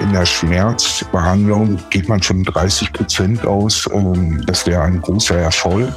[0.00, 3.88] In der Schmerzbehandlung geht man schon 30 Prozent aus.
[4.46, 5.92] Das wäre ein großer Erfolg.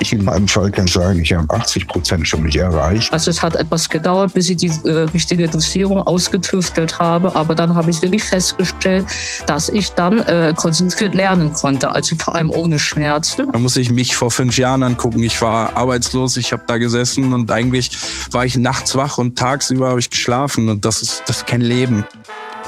[0.00, 3.12] Ich in meinem Fall kann sagen, ich habe 80 Prozent schon nicht erreicht.
[3.12, 7.34] Also es hat etwas gedauert, bis ich die äh, richtige Dosierung ausgetüftelt habe.
[7.36, 9.06] Aber dann habe ich wirklich festgestellt,
[9.46, 11.92] dass ich dann äh, konzentriert lernen konnte.
[11.92, 13.50] Also vor allem ohne Schmerzen.
[13.52, 15.22] Da muss ich mich vor fünf Jahren angucken.
[15.22, 17.90] Ich war arbeitslos, ich habe da gesessen und eigentlich
[18.30, 20.68] war ich nachts wach und tagsüber habe ich geschlafen.
[20.68, 22.04] Und das ist, das ist kein Leben.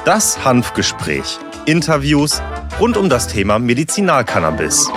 [0.05, 1.39] Das Hanfgespräch.
[1.67, 2.43] Interviews
[2.79, 4.91] rund um das Thema Medizinalcannabis.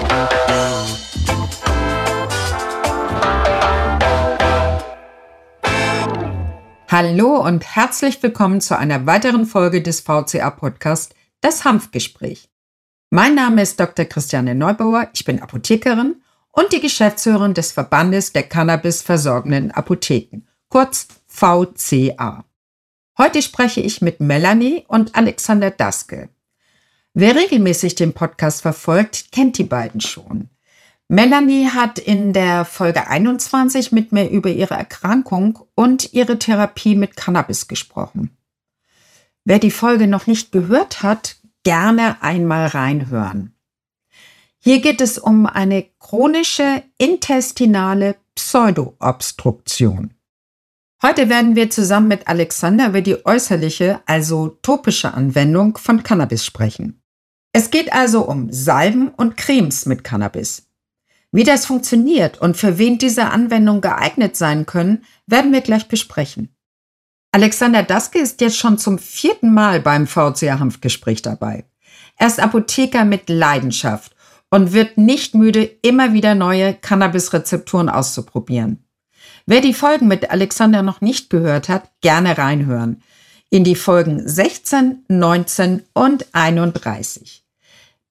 [6.90, 12.50] Hallo und herzlich willkommen zu einer weiteren Folge des VCA Podcast, das Hanfgespräch.
[13.10, 14.06] Mein Name ist Dr.
[14.06, 21.10] Christiane Neubauer, ich bin Apothekerin und die Geschäftsführerin des Verbandes der Cannabis versorgenden Apotheken, kurz
[21.28, 22.46] VCA.
[23.18, 26.30] Heute spreche ich mit Melanie und Alexander Daske.
[27.14, 30.48] Wer regelmäßig den Podcast verfolgt, kennt die beiden schon.
[31.10, 37.16] Melanie hat in der Folge 21 mit mir über ihre Erkrankung und ihre Therapie mit
[37.16, 38.38] Cannabis gesprochen.
[39.46, 43.56] Wer die Folge noch nicht gehört hat, gerne einmal reinhören.
[44.60, 50.14] Hier geht es um eine chronische intestinale Pseudoobstruktion.
[51.02, 57.02] Heute werden wir zusammen mit Alexander über die äußerliche, also topische Anwendung von Cannabis sprechen.
[57.54, 60.67] Es geht also um Salben und Cremes mit Cannabis.
[61.38, 66.50] Wie das funktioniert und für wen diese Anwendungen geeignet sein können, werden wir gleich besprechen.
[67.32, 71.66] Alexander Daske ist jetzt schon zum vierten Mal beim VCA Hanfgespräch dabei.
[72.16, 74.16] Er ist Apotheker mit Leidenschaft
[74.50, 78.84] und wird nicht müde, immer wieder neue Cannabis-Rezepturen auszuprobieren.
[79.46, 83.04] Wer die Folgen mit Alexander noch nicht gehört hat, gerne reinhören.
[83.52, 87.47] In die Folgen 16, 19 und 31.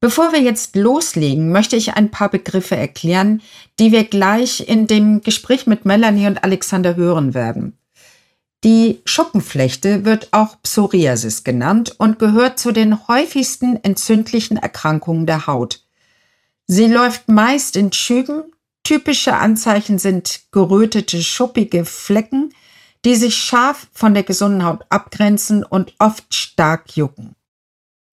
[0.00, 3.40] Bevor wir jetzt loslegen, möchte ich ein paar Begriffe erklären,
[3.78, 7.78] die wir gleich in dem Gespräch mit Melanie und Alexander hören werden.
[8.62, 15.84] Die Schuppenflechte wird auch Psoriasis genannt und gehört zu den häufigsten entzündlichen Erkrankungen der Haut.
[16.66, 18.42] Sie läuft meist in Schüben.
[18.82, 22.52] Typische Anzeichen sind gerötete, schuppige Flecken,
[23.04, 27.36] die sich scharf von der gesunden Haut abgrenzen und oft stark jucken.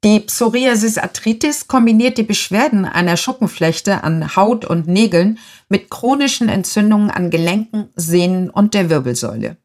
[0.04, 7.30] Die Psoriasis-Arthritis kombiniert die Beschwerden einer Schuppenflechte an Haut und Nägeln mit chronischen Entzündungen an
[7.30, 9.56] Gelenken, Sehnen und der Wirbelsäule.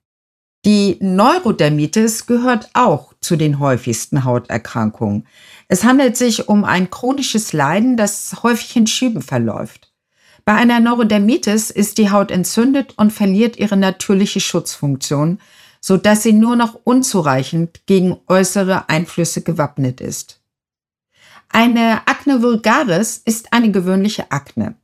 [0.64, 5.26] Die Neurodermitis gehört auch zu den häufigsten Hauterkrankungen.
[5.66, 9.92] Es handelt sich um ein chronisches Leiden, das häufig in Schüben verläuft.
[10.44, 15.40] Bei einer Neurodermitis ist die Haut entzündet und verliert ihre natürliche Schutzfunktion,
[15.80, 20.40] so dass sie nur noch unzureichend gegen äußere Einflüsse gewappnet ist.
[21.48, 24.76] Eine Akne vulgaris ist eine gewöhnliche Akne.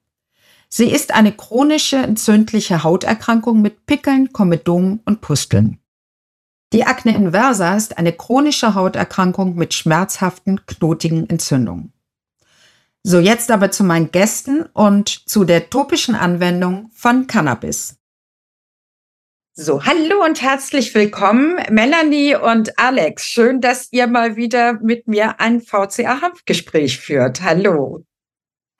[0.68, 5.78] Sie ist eine chronische entzündliche Hauterkrankung mit Pickeln, Komedomen und Pusteln.
[6.72, 11.92] Die Akne inversa ist eine chronische Hauterkrankung mit schmerzhaften, knotigen Entzündungen.
[13.04, 17.98] So, jetzt aber zu meinen Gästen und zu der topischen Anwendung von Cannabis.
[19.56, 23.26] So, hallo und herzlich willkommen, Melanie und Alex.
[23.26, 27.40] Schön, dass ihr mal wieder mit mir ein VCA-Hanfgespräch führt.
[27.40, 28.04] Hallo.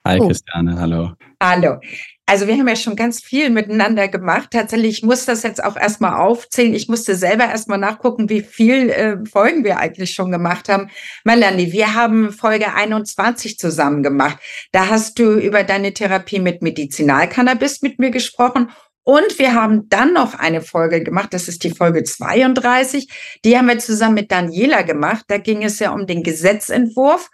[0.05, 0.27] Hi, oh.
[0.27, 1.13] Christiane, hallo.
[1.41, 1.79] Hallo.
[2.25, 4.49] Also wir haben ja schon ganz viel miteinander gemacht.
[4.51, 6.73] Tatsächlich, ich muss das jetzt auch erstmal aufzählen.
[6.73, 10.89] Ich musste selber erstmal nachgucken, wie viel äh, Folgen wir eigentlich schon gemacht haben.
[11.23, 14.39] Melanie, wir haben Folge 21 zusammen gemacht.
[14.73, 18.71] Da hast du über deine Therapie mit Medizinalcannabis mit mir gesprochen
[19.05, 23.07] und wir haben dann noch eine Folge gemacht, das ist die Folge 32.
[23.45, 25.25] Die haben wir zusammen mit Daniela gemacht.
[25.27, 27.29] Da ging es ja um den Gesetzentwurf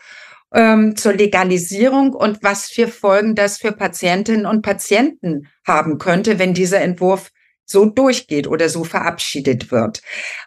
[0.54, 6.54] ähm, zur Legalisierung und was für Folgen das für Patientinnen und Patienten haben könnte, wenn
[6.54, 7.32] dieser Entwurf
[7.64, 10.02] so durchgeht oder so verabschiedet wird.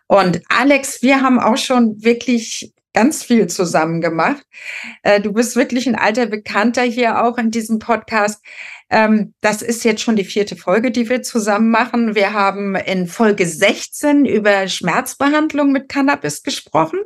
[0.07, 4.43] Und Alex, wir haben auch schon wirklich ganz viel zusammen gemacht.
[5.03, 8.43] Äh, du bist wirklich ein alter Bekannter hier auch in diesem Podcast.
[8.89, 12.15] Ähm, das ist jetzt schon die vierte Folge, die wir zusammen machen.
[12.15, 17.01] Wir haben in Folge 16 über Schmerzbehandlung mit Cannabis gesprochen.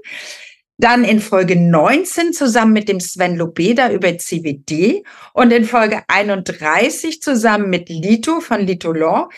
[0.76, 5.02] Dann in Folge 19 zusammen mit dem Sven Lobeda über CBD
[5.32, 9.28] und in Folge 31 zusammen mit Lito von Lito Law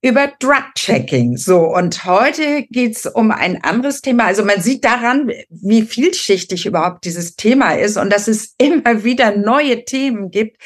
[0.00, 1.36] über Drug-Checking.
[1.36, 4.26] So, und heute geht's um ein anderes Thema.
[4.26, 9.36] Also man sieht daran, wie vielschichtig überhaupt dieses Thema ist und dass es immer wieder
[9.36, 10.60] neue Themen gibt,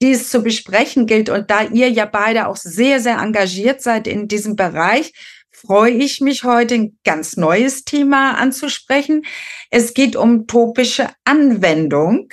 [0.00, 1.28] die es zu besprechen gilt.
[1.28, 5.12] Und da ihr ja beide auch sehr, sehr engagiert seid in diesem Bereich,
[5.50, 9.24] freue ich mich heute ein ganz neues Thema anzusprechen.
[9.70, 12.28] Es geht um topische Anwendung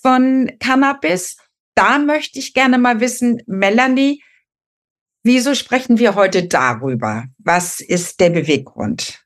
[0.00, 1.38] von Cannabis.
[1.74, 4.22] Da möchte ich gerne mal wissen, Melanie,
[5.24, 7.26] Wieso sprechen wir heute darüber?
[7.38, 9.20] Was ist der Beweggrund?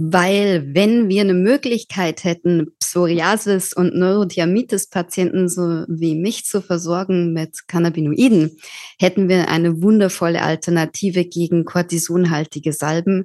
[0.00, 7.66] Weil wenn wir eine Möglichkeit hätten, Psoriasis und Neurodermitis-Patienten so wie mich zu versorgen mit
[7.66, 8.56] Cannabinoiden,
[9.00, 13.24] hätten wir eine wundervolle Alternative gegen kortisonhaltige Salben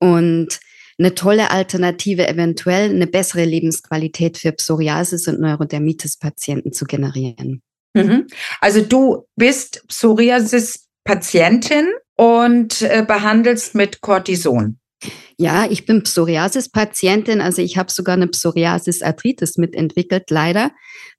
[0.00, 0.58] und
[0.98, 7.62] eine tolle Alternative, eventuell eine bessere Lebensqualität für Psoriasis und Neurodermitis-Patienten zu generieren.
[7.94, 8.26] Mhm.
[8.60, 14.78] Also du bist Psoriasis Patientin und äh, behandelst mit Cortison.
[15.38, 20.70] Ja, ich bin Psoriasis-Patientin, also ich habe sogar eine Psoriasis-Arthritis mitentwickelt, leider.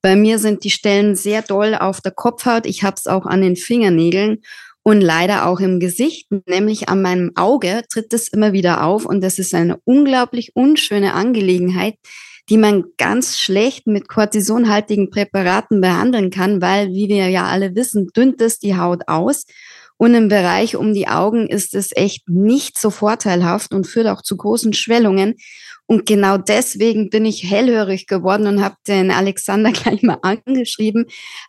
[0.03, 3.41] Bei mir sind die Stellen sehr doll auf der Kopfhaut, ich habe es auch an
[3.41, 4.43] den Fingernägeln
[4.83, 9.21] und leider auch im Gesicht, nämlich an meinem Auge tritt es immer wieder auf und
[9.21, 11.95] das ist eine unglaublich unschöne Angelegenheit,
[12.47, 18.09] die man ganz schlecht mit kortisonhaltigen Präparaten behandeln kann, weil, wie wir ja alle wissen,
[18.15, 19.45] dünnt es die Haut aus
[19.99, 24.21] und im Bereich um die Augen ist es echt nicht so vorteilhaft und führt auch
[24.21, 25.35] zu großen Schwellungen.
[25.87, 31.07] Und genau deswegen bin ich hellhörig geworden und habe den Alexander gleich mal angeschrieben,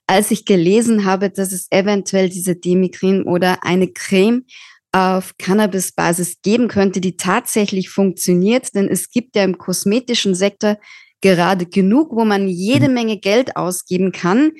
[0.08, 4.44] als ich gelesen habe, dass es eventuell diese Demikrin oder eine Creme
[4.90, 8.74] auf Cannabis-Basis geben könnte, die tatsächlich funktioniert.
[8.74, 10.76] Denn es gibt ja im kosmetischen Sektor
[11.20, 12.94] gerade genug, wo man jede mhm.
[12.94, 14.50] Menge Geld ausgeben kann.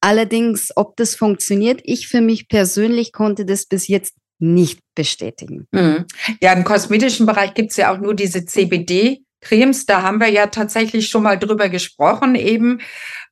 [0.00, 5.66] Allerdings, ob das funktioniert, ich für mich persönlich konnte das bis jetzt nicht bestätigen.
[5.72, 6.04] Mhm.
[6.42, 9.86] Ja, im kosmetischen Bereich gibt es ja auch nur diese CBD-Cremes.
[9.86, 12.80] Da haben wir ja tatsächlich schon mal drüber gesprochen eben.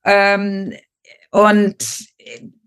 [0.05, 0.72] Ähm,
[1.31, 1.76] und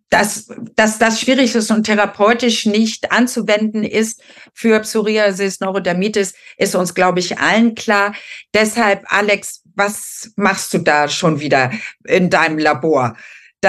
[0.10, 4.22] dass, dass das schwierig ist und therapeutisch nicht anzuwenden ist
[4.54, 8.14] für Psoriasis, Neurodermitis, ist uns, glaube ich, allen klar.
[8.54, 11.72] Deshalb, Alex, was machst du da schon wieder
[12.06, 13.18] in deinem Labor?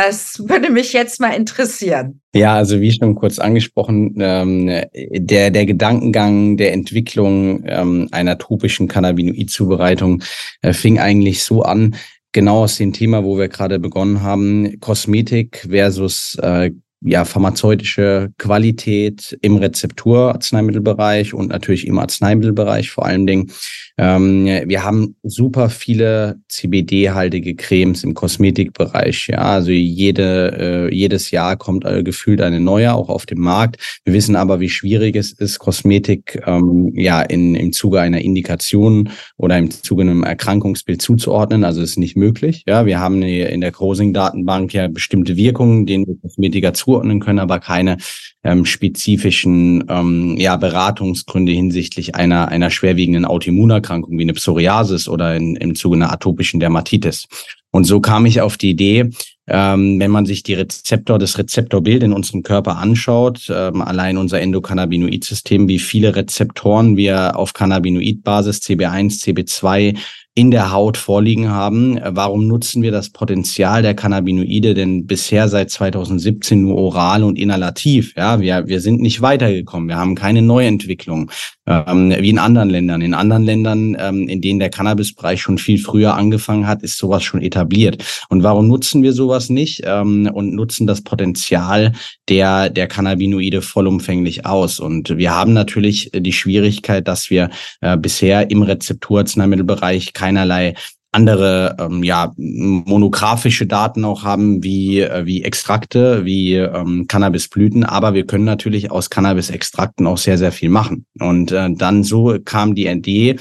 [0.00, 2.20] Das würde mich jetzt mal interessieren.
[2.32, 8.86] Ja, also wie schon kurz angesprochen, ähm, der, der Gedankengang der Entwicklung ähm, einer tropischen
[8.86, 10.22] Cannabinoid-Zubereitung
[10.62, 11.96] äh, fing eigentlich so an,
[12.30, 19.38] genau aus dem Thema, wo wir gerade begonnen haben, Kosmetik versus äh, ja, pharmazeutische Qualität
[19.40, 23.52] im Rezepturarzneimittelbereich und natürlich im Arzneimittelbereich vor allen Dingen.
[23.98, 29.28] Ähm, wir haben super viele CBD-haltige Cremes im Kosmetikbereich.
[29.28, 34.00] Ja, also jede, äh, jedes Jahr kommt äh, gefühlt eine neue auch auf den Markt.
[34.04, 39.10] Wir wissen aber, wie schwierig es ist, Kosmetik ähm, ja in, im Zuge einer Indikation
[39.36, 41.64] oder im Zuge einem Erkrankungsbild zuzuordnen.
[41.64, 42.62] Also ist nicht möglich.
[42.68, 47.60] Ja, wir haben in der Grosing-Datenbank ja bestimmte Wirkungen, denen wir Kosmetiker zuordnen können, aber
[47.60, 47.98] keine
[48.42, 55.56] ähm, spezifischen ähm, ja, Beratungsgründe hinsichtlich einer, einer schwerwiegenden Autoimmunerkrankung wie eine Psoriasis oder in,
[55.56, 57.28] im Zuge einer atopischen Dermatitis.
[57.70, 59.10] Und so kam ich auf die Idee,
[59.46, 64.40] ähm, wenn man sich die Rezeptor, das Rezeptorbild in unserem Körper anschaut, ähm, allein unser
[64.40, 69.98] Endokannabinoid-System, wie viele Rezeptoren wir auf Cannabinoid-Basis CB1, CB2
[70.34, 71.98] in der Haut vorliegen haben.
[72.02, 78.14] Warum nutzen wir das Potenzial der Cannabinoide denn bisher seit 2017 nur oral und inhalativ?
[78.16, 79.88] Ja, wir, wir sind nicht weitergekommen.
[79.88, 81.30] Wir haben keine Neuentwicklung
[81.68, 83.02] ähm, wie in anderen Ländern.
[83.02, 87.22] In anderen Ländern, ähm, in denen der Cannabisbereich schon viel früher angefangen hat, ist sowas
[87.22, 88.02] schon etabliert.
[88.28, 91.92] Und warum nutzen wir sowas nicht ähm, und nutzen das Potenzial
[92.28, 94.80] der, der Cannabinoide vollumfänglich aus?
[94.80, 100.74] Und wir haben natürlich die Schwierigkeit, dass wir äh, bisher im Rezepturarzneimittelbereich keinerlei
[101.12, 107.84] andere ähm, ja monografische Daten auch haben wie äh, wie Extrakte wie ähm, Cannabisblüten.
[107.84, 111.06] Aber wir können natürlich aus Cannabisextrakten auch sehr sehr viel machen.
[111.18, 113.36] Und äh, dann so kam die Idee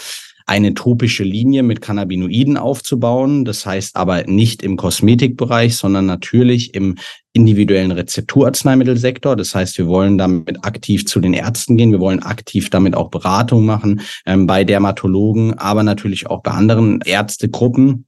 [0.47, 3.43] eine tropische Linie mit Cannabinoiden aufzubauen.
[3.43, 6.95] Das heißt aber nicht im Kosmetikbereich, sondern natürlich im
[7.33, 9.35] individuellen Rezepturarzneimittelsektor.
[9.35, 11.91] Das heißt, wir wollen damit aktiv zu den Ärzten gehen.
[11.91, 17.01] Wir wollen aktiv damit auch Beratung machen ähm, bei Dermatologen, aber natürlich auch bei anderen
[17.01, 18.05] Ärztegruppen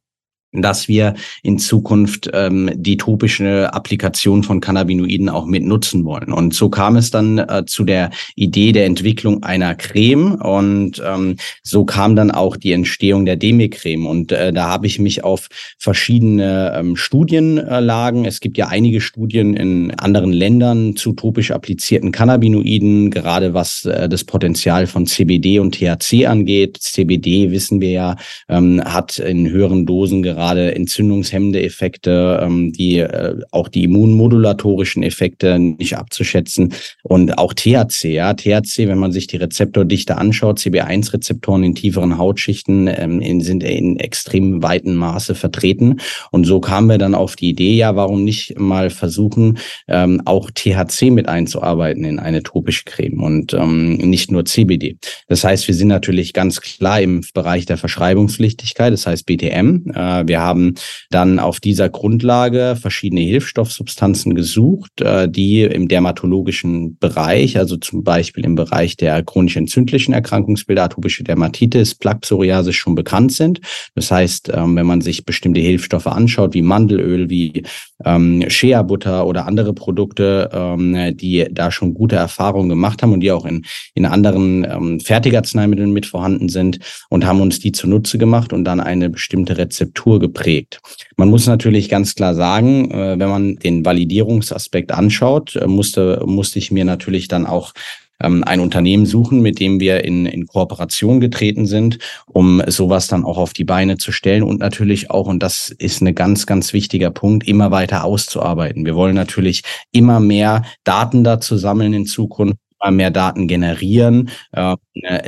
[0.52, 1.14] dass wir
[1.44, 6.34] in Zukunft ähm, die topische Applikation von Cannabinoiden auch mit nutzen wollen.
[6.34, 11.36] Und so kam es dann äh, zu der Idee der Entwicklung einer Creme und ähm,
[11.62, 14.08] so kam dann auch die Entstehung der Demicreme.
[14.08, 19.56] Und äh, da habe ich mich auf verschiedene ähm, Studienlagen, es gibt ja einige Studien
[19.56, 25.76] in anderen Ländern zu topisch applizierten Cannabinoiden, gerade was äh, das Potenzial von CBD und
[25.76, 26.78] THC angeht.
[26.80, 28.16] CBD, wissen wir ja,
[28.48, 35.04] ähm, hat in höheren Dosen gerade gerade entzündungshemmende Effekte, ähm, die äh, auch die immunmodulatorischen
[35.04, 38.14] Effekte nicht abzuschätzen und auch THC.
[38.14, 43.66] Ja, THC, wenn man sich die Rezeptordichte anschaut, CB1-Rezeptoren in tieferen Hautschichten ähm, in, sind
[43.66, 46.00] in extrem weiten Maße vertreten.
[46.32, 49.58] Und so kamen wir dann auf die Idee, ja, warum nicht mal versuchen,
[49.90, 54.96] ähm, auch THC mit einzuarbeiten in eine tropische Creme und ähm, nicht nur CBD.
[55.28, 59.92] Das heißt, wir sind natürlich ganz klar im Bereich der Verschreibungspflichtigkeit, das heißt BTM.
[59.94, 60.76] Äh, wir haben
[61.10, 68.46] dann auf dieser Grundlage verschiedene Hilfsstoffsubstanzen gesucht, äh, die im dermatologischen Bereich, also zum Beispiel
[68.46, 73.60] im Bereich der chronisch entzündlichen Erkrankungsbilder, atopische Dermatitis, Plaque Psoriasis schon bekannt sind.
[73.96, 77.64] Das heißt, ähm, wenn man sich bestimmte Hilfsstoffe anschaut, wie Mandelöl, wie
[78.06, 83.20] ähm, Shea Butter oder andere Produkte, ähm, die da schon gute Erfahrungen gemacht haben und
[83.20, 88.54] die auch in, in anderen Fertigarzneimitteln mit vorhanden sind und haben uns die zunutze gemacht
[88.54, 90.80] und dann eine bestimmte Rezeptur geprägt.
[91.18, 96.60] Man muss natürlich ganz klar sagen, äh, wenn man den Validierungsaspekt anschaut, äh, musste, musste
[96.60, 97.74] ich mir natürlich dann auch
[98.22, 103.24] ähm, ein Unternehmen suchen, mit dem wir in, in Kooperation getreten sind, um sowas dann
[103.24, 106.74] auch auf die Beine zu stellen und natürlich auch, und das ist ein ganz, ganz
[106.74, 108.86] wichtiger Punkt, immer weiter auszuarbeiten.
[108.86, 114.76] Wir wollen natürlich immer mehr Daten dazu sammeln in Zukunft immer mehr Daten generieren, äh,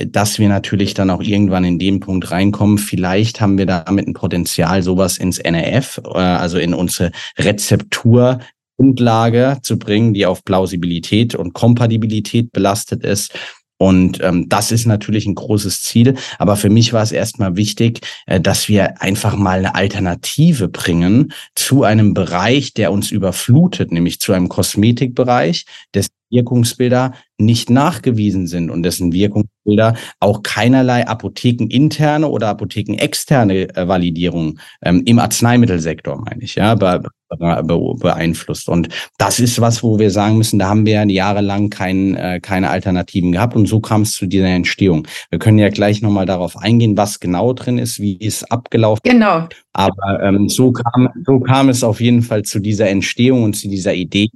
[0.05, 2.77] dass wir natürlich dann auch irgendwann in den Punkt reinkommen.
[2.77, 8.39] Vielleicht haben wir damit ein Potenzial, sowas ins NRF, äh, also in unsere Rezeptur
[8.77, 13.37] Grundlage zu bringen, die auf Plausibilität und Kompatibilität belastet ist.
[13.77, 16.15] Und ähm, das ist natürlich ein großes Ziel.
[16.37, 21.33] Aber für mich war es erstmal wichtig, äh, dass wir einfach mal eine Alternative bringen
[21.55, 28.69] zu einem Bereich, der uns überflutet, nämlich zu einem Kosmetikbereich, dessen Wirkungsbilder nicht nachgewiesen sind
[28.69, 36.55] und dessen Wirkungsbilder auch keinerlei apothekeninterne oder apothekenexterne äh, Validierung ähm, im Arzneimittelsektor, meine ich,
[36.55, 37.01] ja, be
[37.37, 38.67] be beeinflusst.
[38.67, 42.69] Und das ist was, wo wir sagen müssen, da haben wir jahrelang kein, äh, keine
[42.69, 45.07] Alternativen gehabt und so kam es zu dieser Entstehung.
[45.29, 49.11] Wir können ja gleich nochmal darauf eingehen, was genau drin ist, wie es abgelaufen ist.
[49.11, 49.47] Genau.
[49.73, 53.69] Aber ähm, so, kam, so kam es auf jeden Fall zu dieser Entstehung und zu
[53.69, 54.29] dieser Idee,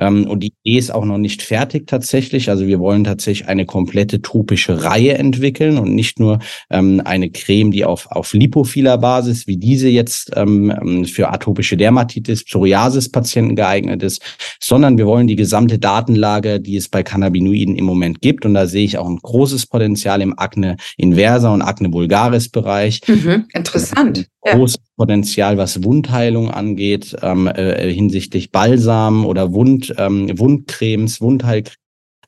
[0.00, 2.48] ähm, und die Idee ist auch noch nicht fertig tatsächlich.
[2.50, 6.40] Also wir wollen tatsächlich eine komplette tropische Reihe entwickeln und nicht nur
[6.70, 11.76] ähm, eine Creme, die auf, auf lipophiler Basis, wie diese jetzt ähm, ähm, für atopische
[11.76, 14.22] Dermatitis, Psoriasis-Patienten geeignet ist,
[14.60, 18.46] sondern wir wollen die gesamte Datenlage, die es bei Cannabinoiden im Moment gibt.
[18.46, 23.00] Und da sehe ich auch ein großes Potenzial im Akne inversa und Akne vulgaris Bereich.
[23.06, 24.28] Mhm, interessant.
[24.42, 24.82] Großes ja.
[24.96, 31.76] Potenzial, was Wundheilung angeht, ähm, äh, hinsichtlich Balsam oder Wund, ähm, Wundcremes, Wundheilcremes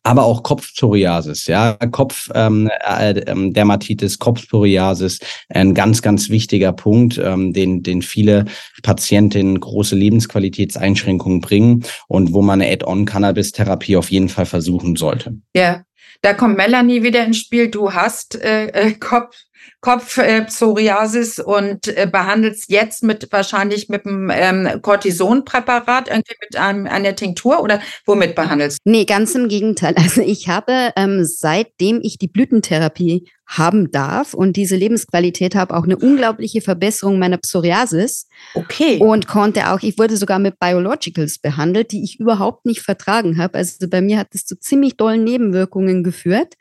[0.04, 7.84] aber auch Kopfpsoriasis, ja, Kopfdermatitis, ähm, äh, Kopfpsoriasis, ein ganz, ganz wichtiger Punkt, ähm, den,
[7.84, 8.46] den viele
[8.82, 15.36] Patientinnen große Lebensqualitätseinschränkungen bringen und wo man eine Add-on-Cannabis-Therapie auf jeden Fall versuchen sollte.
[15.54, 15.84] Ja,
[16.20, 17.68] da kommt Melanie wieder ins Spiel.
[17.68, 19.36] Du hast äh, äh Kopf
[19.82, 26.86] Kopfpsoriasis äh, und äh, behandelst jetzt mit wahrscheinlich mit einem ähm, Cortisonpräparat, irgendwie mit einem,
[26.86, 28.90] einer Tinktur oder womit behandelst du?
[28.90, 29.94] Nee, ganz im Gegenteil.
[29.96, 35.84] Also ich habe ähm, seitdem ich die Blütentherapie haben darf und diese Lebensqualität habe, auch
[35.84, 38.28] eine unglaubliche Verbesserung meiner Psoriasis.
[38.54, 38.98] Okay.
[38.98, 43.58] Und konnte auch, ich wurde sogar mit Biologicals behandelt, die ich überhaupt nicht vertragen habe.
[43.58, 46.54] Also bei mir hat es zu ziemlich dollen Nebenwirkungen geführt.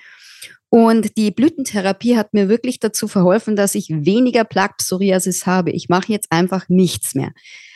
[0.74, 5.72] Und die Blütentherapie hat mir wirklich dazu verholfen, dass ich weniger Plaque Psoriasis habe.
[5.72, 7.34] Ich mache jetzt einfach nichts mehr.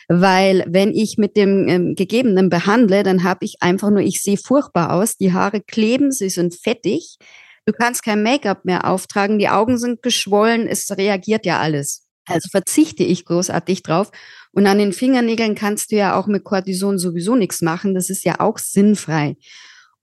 [0.08, 4.38] Weil wenn ich mit dem ähm, Gegebenen behandle, dann habe ich einfach nur, ich sehe
[4.38, 7.18] furchtbar aus, die Haare kleben, sie sind fettig,
[7.66, 12.06] du kannst kein Make-up mehr auftragen, die Augen sind geschwollen, es reagiert ja alles.
[12.24, 14.10] Also verzichte ich großartig drauf.
[14.52, 18.24] Und an den Fingernägeln kannst du ja auch mit Cortison sowieso nichts machen, das ist
[18.24, 19.36] ja auch sinnfrei.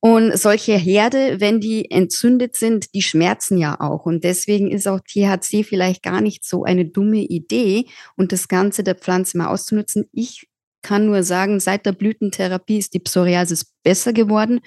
[0.06, 4.06] Und solche Herde, wenn die entzündet sind, die schmerzen ja auch.
[4.06, 7.86] Und deswegen ist auch THC vielleicht gar nicht so eine dumme Idee
[8.18, 10.10] und das Ganze der Pflanze mal auszunutzen.
[10.12, 10.50] Ich
[10.82, 14.60] kann nur sagen, seit der Blütentherapie ist die Psoriasis besser geworden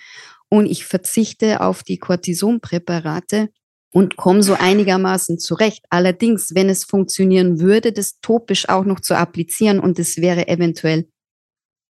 [0.49, 3.51] und ich verzichte auf die Cortisonpräparate
[3.93, 5.85] und komme so einigermaßen zurecht.
[5.91, 11.09] Allerdings, wenn es funktionieren würde, das topisch auch noch zu applizieren und es wäre eventuell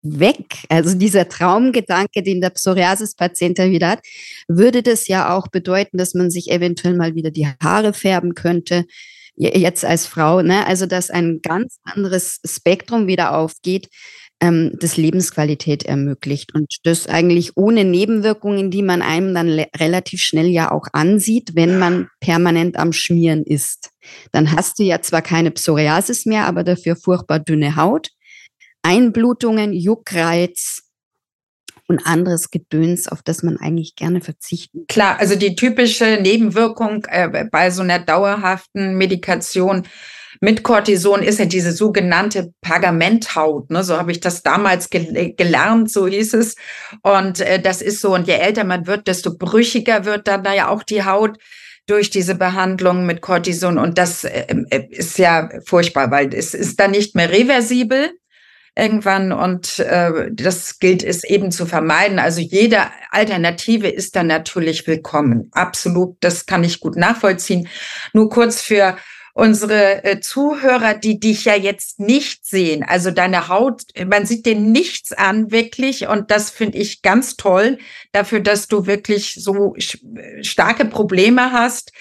[0.04, 4.00] weg, also dieser Traumgedanke, den der Psoriasis-Patient ja wieder hat,
[4.49, 8.84] würde das ja auch bedeuten, dass man sich eventuell mal wieder die Haare färben könnte,
[9.37, 10.66] jetzt als Frau, ne?
[10.66, 13.88] also dass ein ganz anderes Spektrum wieder aufgeht,
[14.40, 20.46] ähm, das Lebensqualität ermöglicht und das eigentlich ohne Nebenwirkungen, die man einem dann relativ schnell
[20.46, 23.90] ja auch ansieht, wenn man permanent am Schmieren ist.
[24.32, 28.11] Dann hast du ja zwar keine Psoriasis mehr, aber dafür furchtbar dünne Haut,
[28.85, 30.85] Einblutungen, Juckreiz,
[31.87, 34.87] und anderes Gedöns, auf das man eigentlich gerne verzichten.
[34.88, 39.87] Klar, also die typische Nebenwirkung äh, bei so einer dauerhaften Medikation
[40.41, 43.71] mit Cortison ist ja diese sogenannte Pergamenthaut.
[43.71, 43.85] Ne?
[43.85, 46.57] So habe ich das damals ge gelernt, so hieß es.
[47.03, 50.55] Und äh, das ist so, und je älter man wird, desto brüchiger wird dann da
[50.55, 51.38] ja auch die Haut
[51.87, 53.79] durch diese Behandlung mit Cortison.
[53.79, 58.12] Und das äh, äh ist ja furchtbar, weil es ist dann nicht mehr reversibel
[58.76, 62.19] irgendwann und äh, das gilt es eben zu vermeiden.
[62.19, 62.78] Also jede
[63.11, 65.49] Alternative ist dann natürlich willkommen.
[65.52, 67.69] Absolut, das kann ich gut nachvollziehen.
[68.12, 68.97] Nur kurz für
[69.35, 72.85] unsere äh, Zuhörer, die dich ja jetzt nicht sehen.
[72.85, 76.07] Also deine Haut, man sieht dir nichts an, wirklich.
[76.07, 77.78] Und das finde ich ganz toll.
[78.12, 79.75] Dafür, dass du wirklich so
[80.43, 81.93] starke Probleme hast,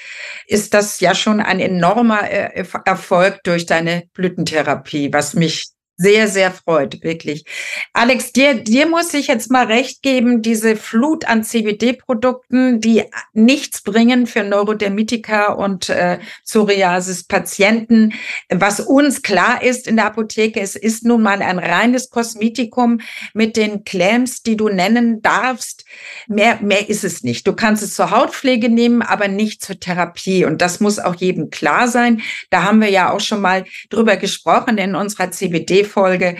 [0.47, 6.51] ist das ja schon ein enormer äh, Erfolg durch deine Blütentherapie, was mich sehr, sehr
[6.51, 7.45] freut, wirklich.
[7.93, 13.83] Alex, dir, dir muss ich jetzt mal recht geben, diese Flut an CBD-Produkten, die nichts
[13.83, 18.13] bringen für Neurodermitiker und äh, Psoriasis-Patienten.
[18.49, 22.99] Was uns klar ist in der Apotheke, es ist nun mal ein reines Kosmetikum
[23.35, 25.85] mit den Claims, die du nennen darfst.
[26.27, 27.45] Mehr, mehr ist es nicht.
[27.45, 30.45] Du kannst es zur Hautpflege nehmen, aber nicht zur Therapie.
[30.45, 32.23] Und das muss auch jedem klar sein.
[32.49, 36.37] Da haben wir ja auch schon mal drüber gesprochen in unserer CBD folge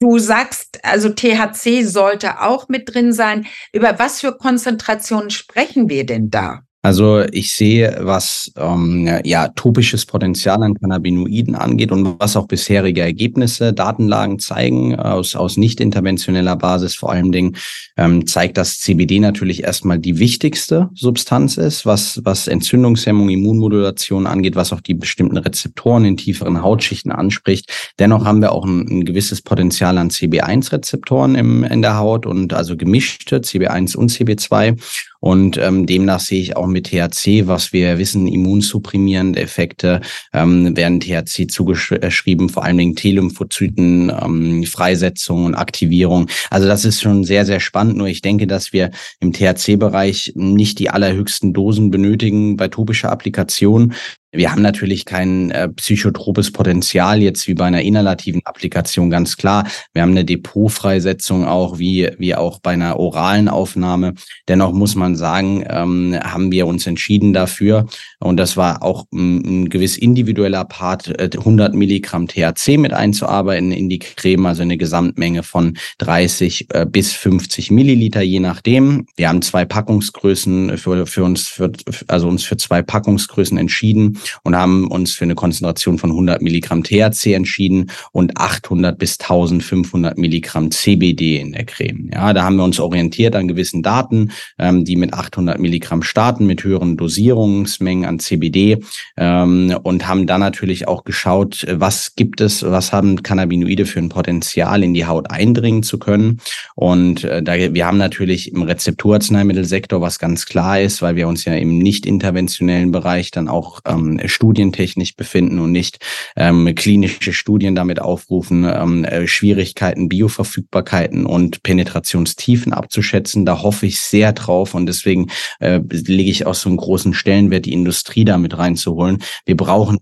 [0.00, 3.46] Du sagst, also THC sollte auch mit drin sein.
[3.72, 6.62] Über was für Konzentrationen sprechen wir denn da?
[6.84, 13.00] Also ich sehe, was ähm, ja topisches Potenzial an Cannabinoiden angeht und was auch bisherige
[13.00, 17.56] Ergebnisse, Datenlagen zeigen aus, aus nicht interventioneller Basis vor allen Dingen,
[17.96, 24.54] ähm, zeigt, dass CBD natürlich erstmal die wichtigste Substanz ist, was, was Entzündungshemmung, Immunmodulation angeht,
[24.54, 27.94] was auch die bestimmten Rezeptoren in tieferen Hautschichten anspricht.
[27.98, 32.52] Dennoch haben wir auch ein, ein gewisses Potenzial an CB1-Rezeptoren im, in der Haut und
[32.52, 34.76] also gemischte CB1 und CB2.
[35.24, 40.02] Und ähm, demnach sehe ich auch mit THC, was wir wissen, immunsupprimierende Effekte
[40.34, 46.28] ähm, werden THC zugeschrieben, vor allen Dingen T-Lymphozyten, ähm, Freisetzung und Aktivierung.
[46.50, 47.96] Also das ist schon sehr, sehr spannend.
[47.96, 53.94] Nur ich denke, dass wir im THC-Bereich nicht die allerhöchsten Dosen benötigen bei topischer Applikation,
[54.34, 59.66] wir haben natürlich kein äh, psychotropes Potenzial jetzt wie bei einer inhalativen Applikation, ganz klar.
[59.92, 64.14] Wir haben eine Depotfreisetzung auch, wie, wie auch bei einer oralen Aufnahme.
[64.48, 67.86] Dennoch muss man sagen, ähm, haben wir uns entschieden dafür.
[68.18, 73.88] Und das war auch ein, gewiss individueller Part, 100 äh, Milligramm THC mit einzuarbeiten in
[73.88, 79.06] die Creme, also eine Gesamtmenge von 30 äh, bis 50 Milliliter, je nachdem.
[79.16, 81.70] Wir haben zwei Packungsgrößen für, für uns, für,
[82.08, 86.82] also uns für zwei Packungsgrößen entschieden und haben uns für eine Konzentration von 100 Milligramm
[86.82, 92.10] THC entschieden und 800 bis 1500 Milligramm CBD in der Creme.
[92.12, 96.46] Ja, da haben wir uns orientiert an gewissen Daten, ähm, die mit 800 Milligramm starten,
[96.46, 98.78] mit höheren Dosierungsmengen an CBD
[99.16, 104.08] ähm, und haben dann natürlich auch geschaut, was gibt es, was haben Cannabinoide für ein
[104.08, 106.40] Potenzial in die Haut eindringen zu können.
[106.74, 111.44] Und äh, da, wir haben natürlich im Rezepturarzneimittelsektor, was ganz klar ist, weil wir uns
[111.44, 115.98] ja im nicht interventionellen Bereich dann auch ähm, studientechnisch befinden und nicht
[116.36, 123.44] ähm, klinische Studien damit aufrufen, ähm, äh, Schwierigkeiten, Bioverfügbarkeiten und Penetrationstiefen abzuschätzen.
[123.44, 127.66] Da hoffe ich sehr drauf und deswegen äh, lege ich auch so einen großen Stellenwert,
[127.66, 129.22] die Industrie damit reinzuholen.
[129.44, 129.98] Wir brauchen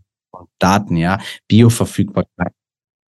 [0.58, 2.52] Daten, ja, Bioverfügbarkeit,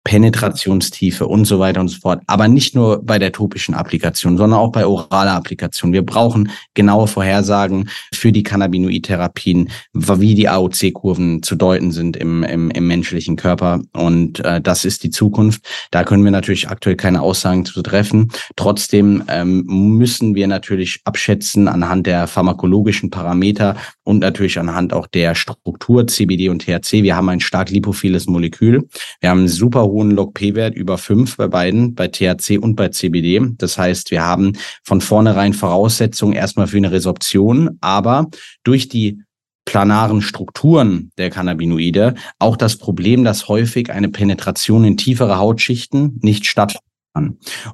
[0.05, 2.23] Penetrationstiefe und so weiter und so fort.
[2.27, 5.95] Aber nicht nur bei der topischen Applikation, sondern auch bei oraler Applikation.
[5.95, 12.71] Wir brauchen genaue Vorhersagen für die Cannabinoid-Therapien, wie die AOC-Kurven zu deuten sind im, im,
[12.71, 13.81] im menschlichen Körper.
[13.95, 15.67] Und äh, das ist die Zukunft.
[15.91, 18.31] Da können wir natürlich aktuell keine Aussagen zu treffen.
[18.57, 25.35] Trotzdem ähm, müssen wir natürlich abschätzen anhand der pharmakologischen Parameter und natürlich anhand auch der
[25.35, 27.03] Struktur CBD und THC.
[27.03, 28.87] Wir haben ein stark lipophiles Molekül.
[29.21, 33.41] Wir haben super hohen Log-P-Wert über fünf bei beiden, bei THC und bei CBD.
[33.59, 38.27] Das heißt, wir haben von vornherein Voraussetzungen erstmal für eine Resorption, aber
[38.65, 39.23] durch die
[39.65, 46.47] planaren Strukturen der Cannabinoide auch das Problem, dass häufig eine Penetration in tiefere Hautschichten nicht
[46.47, 46.83] stattfindet.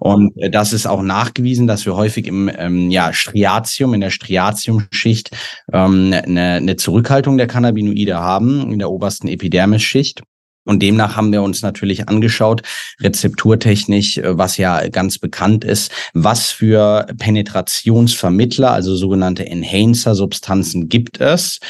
[0.00, 4.10] Und äh, das ist auch nachgewiesen, dass wir häufig im ähm, ja, Striatium, in der
[4.10, 5.30] Striatiumschicht
[5.72, 10.22] ähm, eine, eine Zurückhaltung der Cannabinoide haben, in der obersten Epidermisschicht.
[10.64, 12.62] Und demnach haben wir uns natürlich angeschaut,
[13.00, 21.60] rezepturtechnisch, äh, was ja ganz bekannt ist, was für Penetrationsvermittler, also sogenannte Enhancer-Substanzen gibt es,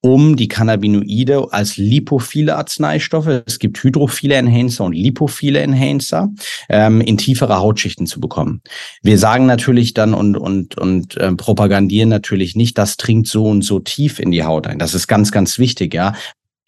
[0.00, 6.28] um die Cannabinoide als lipophile Arzneistoffe, es gibt hydrophile Enhancer und lipophile Enhancer,
[6.68, 8.62] ähm, in tiefere Hautschichten zu bekommen.
[9.02, 13.62] Wir sagen natürlich dann und, und, und äh, propagandieren natürlich nicht, das dringt so und
[13.62, 14.78] so tief in die Haut ein.
[14.78, 16.14] Das ist ganz, ganz wichtig, ja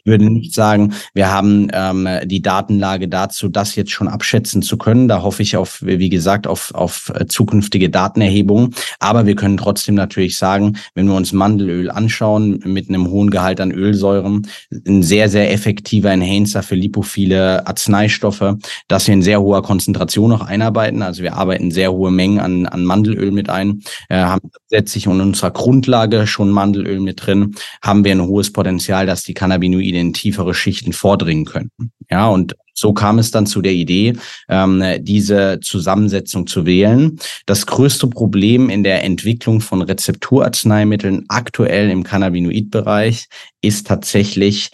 [0.08, 5.06] würde nicht sagen, wir haben ähm, die Datenlage dazu, das jetzt schon abschätzen zu können.
[5.06, 8.74] Da hoffe ich auf, wie gesagt, auf, auf zukünftige Datenerhebungen.
[8.98, 13.60] Aber wir können trotzdem natürlich sagen, wenn wir uns Mandelöl anschauen mit einem hohen Gehalt
[13.60, 14.46] an Ölsäuren,
[14.86, 20.40] ein sehr, sehr effektiver Enhancer für lipophile Arzneistoffe, dass wir in sehr hoher Konzentration noch
[20.40, 21.02] einarbeiten.
[21.02, 25.20] Also wir arbeiten sehr hohe Mengen an, an Mandelöl mit ein, äh, haben zusätzlich in
[25.20, 30.12] unserer Grundlage schon Mandelöl mit drin, haben wir ein hohes Potenzial, dass die Cannabinoide in
[30.12, 31.92] tiefere Schichten vordringen könnten.
[32.10, 34.14] Ja, und so kam es dann zu der Idee,
[34.48, 37.18] ähm, diese Zusammensetzung zu wählen.
[37.44, 43.26] Das größte Problem in der Entwicklung von Rezepturarzneimitteln aktuell im Cannabinoidbereich
[43.60, 44.70] ist tatsächlich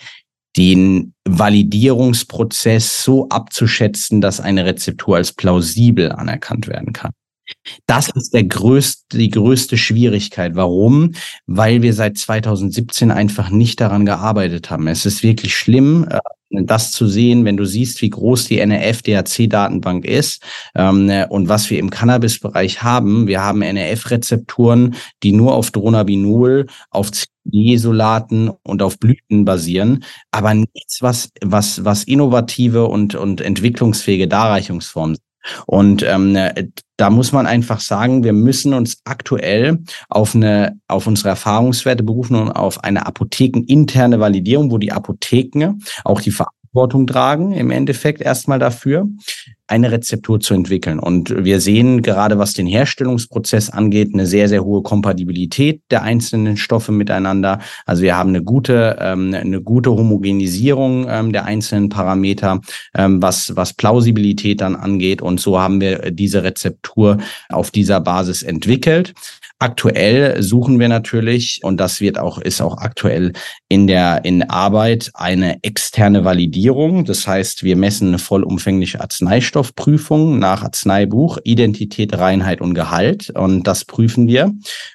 [0.56, 7.10] den Validierungsprozess so abzuschätzen, dass eine Rezeptur als plausibel anerkannt werden kann.
[7.86, 10.54] Das ist der größte, die größte Schwierigkeit.
[10.54, 11.12] Warum?
[11.46, 14.86] Weil wir seit 2017 einfach nicht daran gearbeitet haben.
[14.88, 20.04] Es ist wirklich schlimm, äh, das zu sehen, wenn du siehst, wie groß die NRF-DHC-Datenbank
[20.04, 20.42] ist
[20.74, 23.26] ähm, und was wir im Cannabis-Bereich haben.
[23.26, 27.10] Wir haben NRF-Rezepturen, die nur auf Dronabinol, auf
[27.50, 35.18] isolaten und auf Blüten basieren, aber nichts, was, was, was innovative und, und entwicklungsfähige Darreichungsformen
[35.66, 36.38] und ähm,
[36.96, 42.36] da muss man einfach sagen, wir müssen uns aktuell auf eine, auf unsere Erfahrungswerte berufen
[42.36, 46.63] und auf eine apothekeninterne Validierung, wo die Apotheken auch die Verantwortung
[47.06, 49.06] tragen, im Endeffekt erstmal dafür,
[49.66, 50.98] eine Rezeptur zu entwickeln.
[50.98, 56.56] Und wir sehen gerade, was den Herstellungsprozess angeht, eine sehr, sehr hohe Kompatibilität der einzelnen
[56.56, 57.60] Stoffe miteinander.
[57.86, 62.60] Also wir haben eine gute, ähm, eine gute Homogenisierung ähm, der einzelnen Parameter,
[62.94, 65.22] ähm, was, was Plausibilität dann angeht.
[65.22, 69.14] Und so haben wir diese Rezeptur auf dieser Basis entwickelt.
[69.64, 73.32] Aktuell suchen wir natürlich, und das wird auch, ist auch aktuell
[73.70, 77.06] in der, in Arbeit, eine externe Validierung.
[77.06, 83.30] Das heißt, wir messen eine vollumfängliche Arzneistoffprüfung nach Arzneibuch, Identität, Reinheit und Gehalt.
[83.30, 84.52] Und das prüfen wir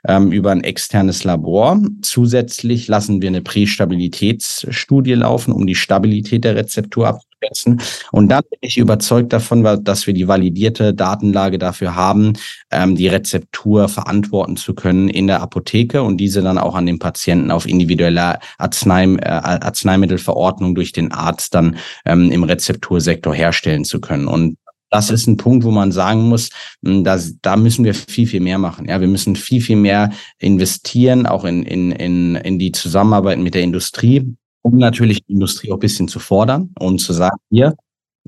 [0.08, 1.82] ähm, über ein externes Labor.
[2.04, 7.82] Zusätzlich lassen wir eine Prästabilitätsstudie laufen, um die Stabilität der Rezeptur abzuprüfen setzen.
[8.12, 12.34] Und dann bin ich überzeugt davon, dass wir die validierte Datenlage dafür haben,
[12.72, 17.00] ähm, die Rezeptur verantworten zu können in der Apotheke und diese dann auch an den
[17.00, 24.02] Patienten auf individueller Arznei, äh, Arzneimittelverordnung durch den Arzt dann ähm, im Rezeptursektor herstellen zu
[24.02, 24.28] können.
[24.28, 24.58] Und
[24.90, 26.50] das ist ein Punkt, wo man sagen muss,
[26.84, 28.88] hm, dass, da müssen wir viel, viel mehr machen.
[28.88, 33.54] Ja, wir müssen viel, viel mehr investieren, auch in, in, in, in die Zusammenarbeit mit
[33.54, 37.76] der Industrie um natürlich die Industrie auch ein bisschen zu fordern und zu sagen, hier,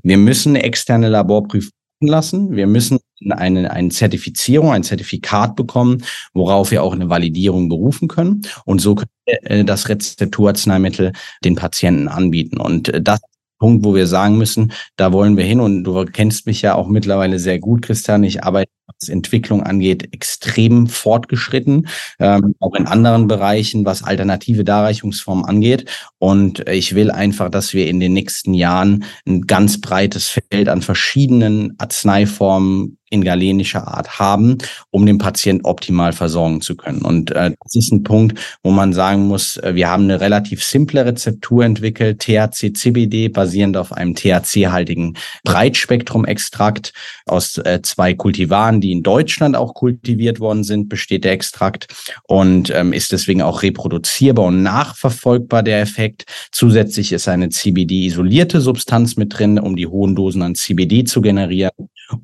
[0.02, 2.56] wir müssen externe Laborprüfung lassen.
[2.56, 2.98] Wir müssen
[3.30, 6.02] eine, eine Zertifizierung, ein Zertifikat bekommen,
[6.34, 8.42] worauf wir auch eine Validierung berufen können.
[8.64, 11.12] Und so können wir äh, das Rezepturarzneimittel
[11.44, 12.58] den Patienten anbieten.
[12.58, 13.20] Und äh, das
[13.58, 15.60] Punkt, wo wir sagen müssen, da wollen wir hin.
[15.60, 18.24] Und du kennst mich ja auch mittlerweile sehr gut, Christian.
[18.24, 18.72] Ich arbeite,
[19.08, 21.88] Entwicklung angeht, extrem fortgeschritten,
[22.18, 25.90] ähm, auch in anderen Bereichen, was alternative Darreichungsformen angeht.
[26.18, 30.82] Und ich will einfach, dass wir in den nächsten Jahren ein ganz breites Feld an
[30.82, 34.56] verschiedenen Arzneiformen in galenischer Art haben,
[34.90, 37.02] um den Patient optimal versorgen zu können.
[37.02, 40.64] Und äh, das ist ein Punkt, wo man sagen muss, äh, wir haben eine relativ
[40.64, 46.94] simple Rezeptur entwickelt, THC-CBD, basierend auf einem THC-haltigen Breitspektrum-Extrakt
[47.26, 51.88] aus äh, zwei Kultivaren, die in Deutschland auch kultiviert worden sind, besteht der Extrakt
[52.24, 56.24] und ähm, ist deswegen auch reproduzierbar und nachverfolgbar der Effekt.
[56.50, 61.72] Zusätzlich ist eine CBD-isolierte Substanz mit drin, um die hohen Dosen an CBD zu generieren.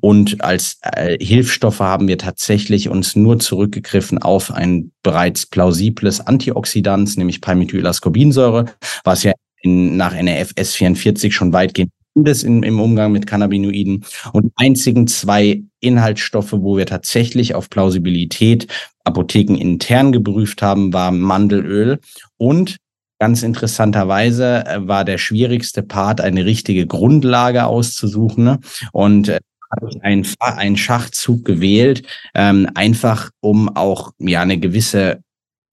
[0.01, 7.17] Und als äh, Hilfsstoffe haben wir tatsächlich uns nur zurückgegriffen auf ein bereits plausibles Antioxidant,
[7.17, 8.65] nämlich Palmitoylascorbinsäure,
[9.03, 11.91] was ja in, nach NRF S44 schon weitgehend
[12.25, 14.03] ist im, im Umgang mit Cannabinoiden.
[14.33, 18.67] Und einzigen zwei Inhaltsstoffe, wo wir tatsächlich auf Plausibilität
[19.03, 21.99] Apotheken intern geprüft haben, war Mandelöl
[22.37, 22.77] und
[23.21, 28.45] Ganz interessanterweise äh, war der schwierigste Part, eine richtige Grundlage auszusuchen.
[28.45, 28.59] Ne?
[28.93, 32.03] Und äh, habe ich einen, einen Schachzug gewählt,
[32.33, 35.21] ähm, einfach um auch ja eine gewisse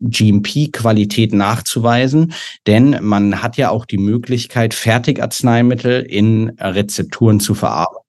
[0.01, 2.35] GMP-Qualität nachzuweisen,
[2.67, 8.03] denn man hat ja auch die Möglichkeit, Fertigarzneimittel in Rezepturen zu verarbeiten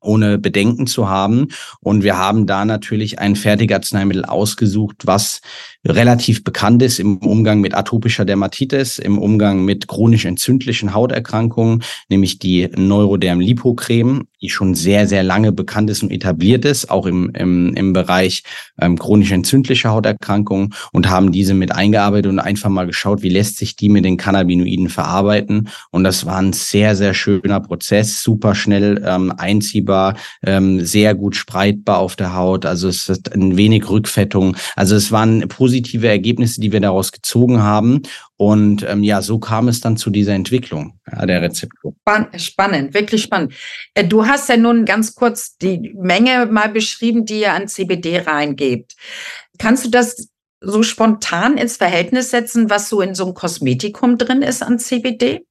[0.00, 1.48] ohne Bedenken zu haben.
[1.80, 5.40] Und wir haben da natürlich ein Fertigarzneimittel ausgesucht, was
[5.86, 12.38] relativ bekannt ist im Umgang mit atopischer Dermatitis, im Umgang mit chronisch entzündlichen Hauterkrankungen, nämlich
[12.38, 17.30] die Neuroderm Lipocreme, die schon sehr, sehr lange bekannt ist und etabliert ist, auch im,
[17.30, 18.42] im, im Bereich
[18.80, 23.56] ähm, chronisch entzündlicher Hauterkrankungen und haben diese mit eingearbeitet und einfach mal geschaut, wie lässt
[23.56, 25.68] sich die mit den Cannabinoiden verarbeiten.
[25.90, 31.36] Und das war ein sehr, sehr schöner Prozess, super schnell ähm, einziehbar, ähm, sehr gut
[31.36, 32.64] spreitbar auf der Haut.
[32.64, 34.56] Also es ist ein wenig Rückfettung.
[34.76, 38.02] Also es waren positive Ergebnisse, die wir daraus gezogen haben.
[38.38, 41.94] Und ähm, ja, so kam es dann zu dieser Entwicklung ja, der Rezeptur.
[42.36, 43.52] Spannend, wirklich spannend.
[43.92, 48.20] Äh, du hast ja nun ganz kurz die Menge mal beschrieben, die ihr an CBD
[48.20, 48.96] reingebt.
[49.58, 50.28] Kannst du das
[50.60, 55.42] so spontan ins Verhältnis setzen, was so in so einem Kosmetikum drin ist an CBD?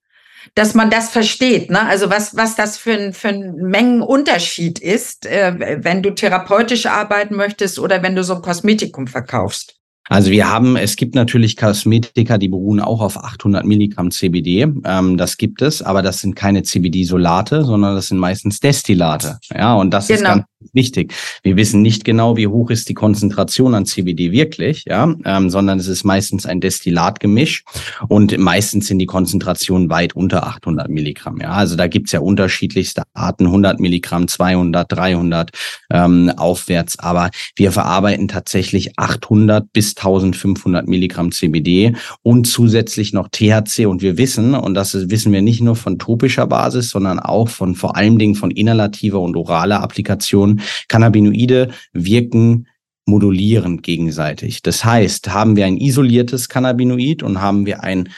[0.56, 1.86] dass man das versteht, ne?
[1.88, 7.36] Also was, was das für ein, für ein Mengenunterschied ist, äh, wenn du therapeutisch arbeiten
[7.36, 9.77] möchtest oder wenn du so ein Kosmetikum verkaufst.
[10.10, 14.67] Also wir haben, es gibt natürlich Kosmetika, die beruhen auch auf 800 Milligramm CBD.
[14.86, 19.39] Ähm, das gibt es, aber das sind keine CBD-Solate, sondern das sind meistens Destillate.
[19.54, 20.20] Ja, und das genau.
[20.20, 21.13] ist ganz wichtig.
[21.43, 25.80] Wir wissen nicht genau, wie hoch ist die Konzentration an CBD wirklich, ja, ähm, sondern
[25.80, 27.63] es ist meistens ein Destillatgemisch
[28.08, 31.39] und meistens sind die Konzentrationen weit unter 800 Milligramm.
[31.41, 35.52] Ja, also da gibt's ja unterschiedlichste Arten, 100 Milligramm, 200, 300
[35.91, 43.86] ähm, aufwärts, aber wir verarbeiten tatsächlich 800 bis 1500 Milligramm CBD und zusätzlich noch THC
[43.86, 47.76] und wir wissen, und das wissen wir nicht nur von topischer Basis, sondern auch von
[47.76, 50.62] vor allen Dingen von inhalativer und oraler Applikation, Informationen.
[50.88, 52.68] Cannabinoide wirken
[53.06, 54.62] modulierend gegenseitig.
[54.64, 58.10] Das heißt, haben wir ein isoliertes Cannabinoid und haben wir ein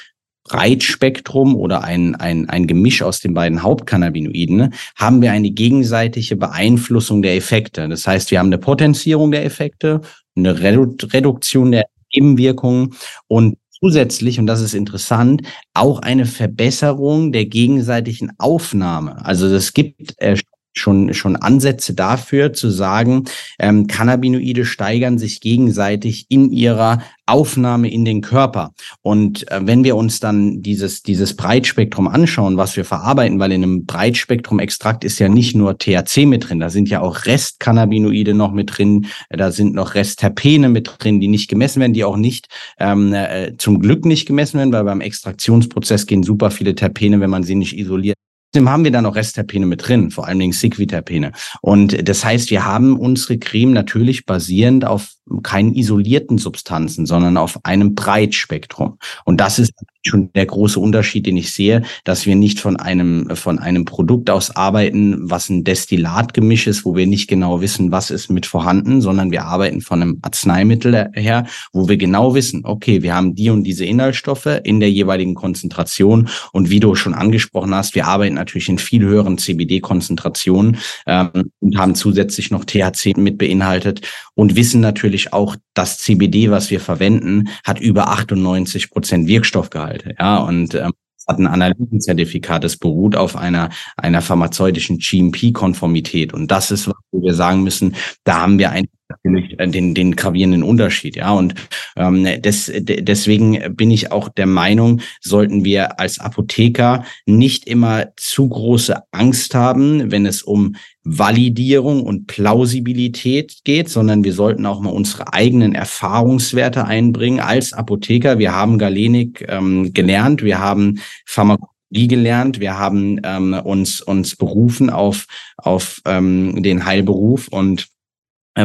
[0.45, 7.21] Breitspektrum oder ein, ein, ein Gemisch aus den beiden Hauptcannabinoiden, haben wir eine gegenseitige Beeinflussung
[7.21, 7.87] der Effekte.
[7.87, 10.01] Das heißt, wir haben eine Potenzierung der Effekte,
[10.35, 12.95] eine Redu Reduktion der Nebenwirkungen
[13.27, 15.43] und zusätzlich, und das ist interessant,
[15.75, 19.23] auch eine Verbesserung der gegenseitigen Aufnahme.
[19.23, 20.35] Also es gibt äh,
[20.73, 23.25] schon, schon Ansätze dafür zu sagen,
[23.59, 28.71] ähm, Cannabinoide steigern sich gegenseitig in ihrer Aufnahme in den Körper.
[29.01, 33.63] Und äh, wenn wir uns dann dieses, dieses Breitspektrum anschauen, was wir verarbeiten, weil in
[33.63, 38.51] einem Breitspektrum-Extrakt ist ja nicht nur THC mit drin, da sind ja auch Restcannabinoide noch
[38.51, 42.47] mit drin, da sind noch Restterpene mit drin, die nicht gemessen werden, die auch nicht,
[42.79, 47.29] ähm, äh, zum Glück nicht gemessen werden, weil beim Extraktionsprozess gehen super viele Terpene, wenn
[47.29, 48.15] man sie nicht isoliert,
[48.51, 51.33] Trotzdem haben wir da noch Restterpene mit drin, vor allen Dingen Sequiterpene.
[51.61, 55.11] Und das heißt, wir haben unsere Creme natürlich basierend auf
[55.43, 58.97] keinen isolierten Substanzen, sondern auf einem Breitspektrum.
[59.25, 63.35] Und das ist schon der große Unterschied, den ich sehe, dass wir nicht von einem,
[63.35, 68.09] von einem Produkt aus arbeiten, was ein Destillatgemisch ist, wo wir nicht genau wissen, was
[68.09, 73.03] ist mit vorhanden, sondern wir arbeiten von einem Arzneimittel her, wo wir genau wissen, okay,
[73.03, 76.29] wir haben die und diese Inhaltsstoffe in der jeweiligen Konzentration.
[76.53, 81.77] Und wie du schon angesprochen hast, wir arbeiten natürlich in viel höheren CBD-Konzentrationen ähm, und
[81.77, 87.49] haben zusätzlich noch THC mit beinhaltet und wissen natürlich auch, das CBD, was wir verwenden,
[87.63, 90.15] hat über 98 Prozent Wirkstoffgehalt.
[90.19, 90.91] Ja, und ähm,
[91.29, 96.33] hat ein Analysenzertifikat, das beruht auf einer, einer pharmazeutischen GMP-Konformität.
[96.33, 100.63] Und das ist, was wir sagen müssen, da haben wir ein natürlich den, den gravierenden
[100.63, 101.15] Unterschied.
[101.15, 101.55] Ja, und
[101.95, 108.47] ähm, des, deswegen bin ich auch der Meinung, sollten wir als Apotheker nicht immer zu
[108.47, 114.91] große Angst haben, wenn es um Validierung und Plausibilität geht, sondern wir sollten auch mal
[114.91, 118.37] unsere eigenen Erfahrungswerte einbringen als Apotheker.
[118.37, 124.89] Wir haben Galenik ähm, gelernt, wir haben Pharmakologie gelernt, wir haben ähm, uns uns berufen
[124.89, 125.25] auf
[125.57, 127.98] auf ähm, den Heilberuf und äh,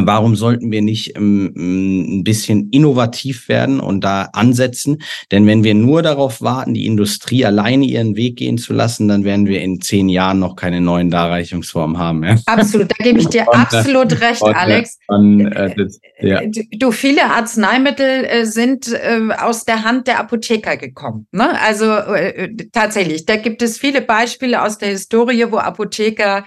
[0.03, 5.01] warum sollten wir nicht ähm, ein bisschen innovativ werden und da ansetzen?
[5.31, 9.23] Denn wenn wir nur darauf warten, die Industrie alleine ihren Weg gehen zu lassen, dann
[9.23, 12.23] werden wir in zehn Jahren noch keine neuen Darreichungsformen haben.
[12.23, 12.35] Ja?
[12.45, 14.97] Absolut, da gebe ich dir und, äh, absolut recht, und, Alex.
[15.07, 16.41] Und, äh, das, ja.
[16.71, 21.27] Du, viele Arzneimittel äh, sind äh, aus der Hand der Apotheker gekommen.
[21.31, 21.59] Ne?
[21.61, 26.43] Also äh, tatsächlich, da gibt es viele Beispiele aus der Historie, wo Apotheker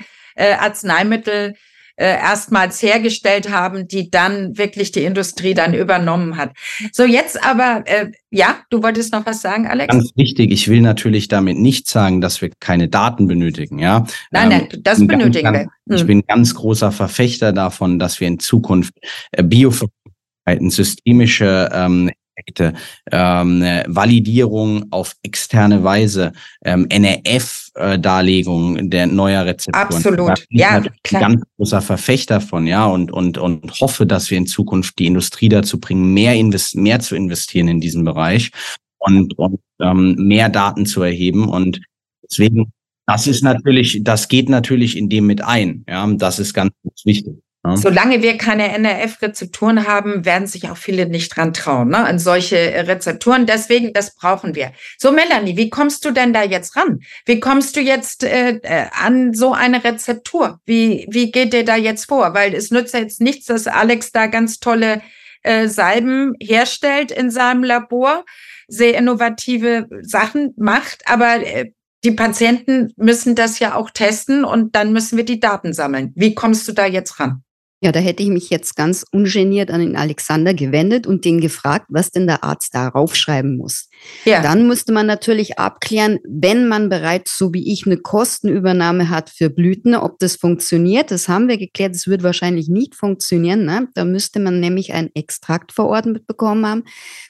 [0.60, 1.56] Arzneimittel
[1.98, 6.52] äh, erstmals hergestellt haben, die dann wirklich die Industrie dann übernommen hat.
[6.92, 9.92] So, jetzt aber, äh, ja, du wolltest noch was sagen, Alex?
[9.92, 14.06] Ganz wichtig, ich will natürlich damit nicht sagen, dass wir keine Daten benötigen, ja.
[14.30, 15.64] Nein, nein, ähm, das benötigen ganz, wir.
[15.88, 15.96] Hm.
[15.96, 18.94] Ich bin ganz großer Verfechter davon, dass wir in Zukunft
[19.32, 22.74] äh, Bioverfügbarkeiten, systemische ähm, Effekte,
[23.10, 26.32] ähm, Validierung auf externe Weise,
[26.64, 29.86] ähm, NRF-Darlegung äh, der neuer Rezepturen.
[29.86, 31.22] Absolut, ja, klar.
[31.22, 35.48] Ganz großer Verfechter von, ja, und, und, und hoffe, dass wir in Zukunft die Industrie
[35.48, 38.50] dazu bringen, mehr, invest mehr zu investieren in diesen Bereich
[38.98, 41.48] und, und ähm, mehr Daten zu erheben.
[41.48, 41.80] Und
[42.22, 42.72] deswegen,
[43.06, 45.84] das ist natürlich, das geht natürlich in dem mit ein.
[45.88, 46.72] Ja, das ist ganz
[47.04, 47.36] wichtig.
[47.68, 47.76] Ja.
[47.76, 52.56] Solange wir keine NRF-Rezepturen haben, werden sich auch viele nicht dran trauen, ne, an solche
[52.56, 53.46] Rezepturen.
[53.46, 54.72] Deswegen, das brauchen wir.
[54.96, 57.00] So, Melanie, wie kommst du denn da jetzt ran?
[57.26, 60.60] Wie kommst du jetzt äh, äh, an so eine Rezeptur?
[60.64, 62.34] Wie, wie geht dir da jetzt vor?
[62.34, 65.02] Weil es nützt ja jetzt nichts, dass Alex da ganz tolle
[65.42, 68.24] äh, Salben herstellt in seinem Labor,
[68.66, 71.70] sehr innovative Sachen macht, aber äh,
[72.04, 76.12] die Patienten müssen das ja auch testen und dann müssen wir die Daten sammeln.
[76.14, 77.42] Wie kommst du da jetzt ran?
[77.80, 81.86] Ja, da hätte ich mich jetzt ganz ungeniert an den Alexander gewendet und den gefragt,
[81.88, 83.88] was denn der Arzt da raufschreiben muss.
[84.24, 84.42] Ja.
[84.42, 89.48] Dann musste man natürlich abklären, wenn man bereits, so wie ich, eine Kostenübernahme hat für
[89.48, 91.12] Blüten, ob das funktioniert.
[91.12, 91.94] Das haben wir geklärt.
[91.94, 93.64] Das wird wahrscheinlich nicht funktionieren.
[93.64, 93.86] Ne?
[93.94, 96.82] Da müsste man nämlich ein Extrakt verordnet bekommen haben.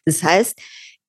[0.06, 0.58] Das heißt,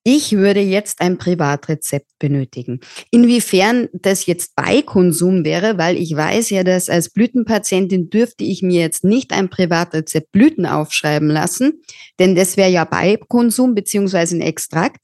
[0.04, 2.80] ich würde jetzt ein Privatrezept benötigen.
[3.12, 8.82] Inwiefern das jetzt Beikonsum wäre, weil ich weiß ja, dass als Blütenpatientin dürfte ich mir
[8.82, 11.82] jetzt nicht ein Privatrezept Blüten aufschreiben lassen,
[12.18, 14.98] denn das wäre ja Beikonsum beziehungsweise ein Extrakt.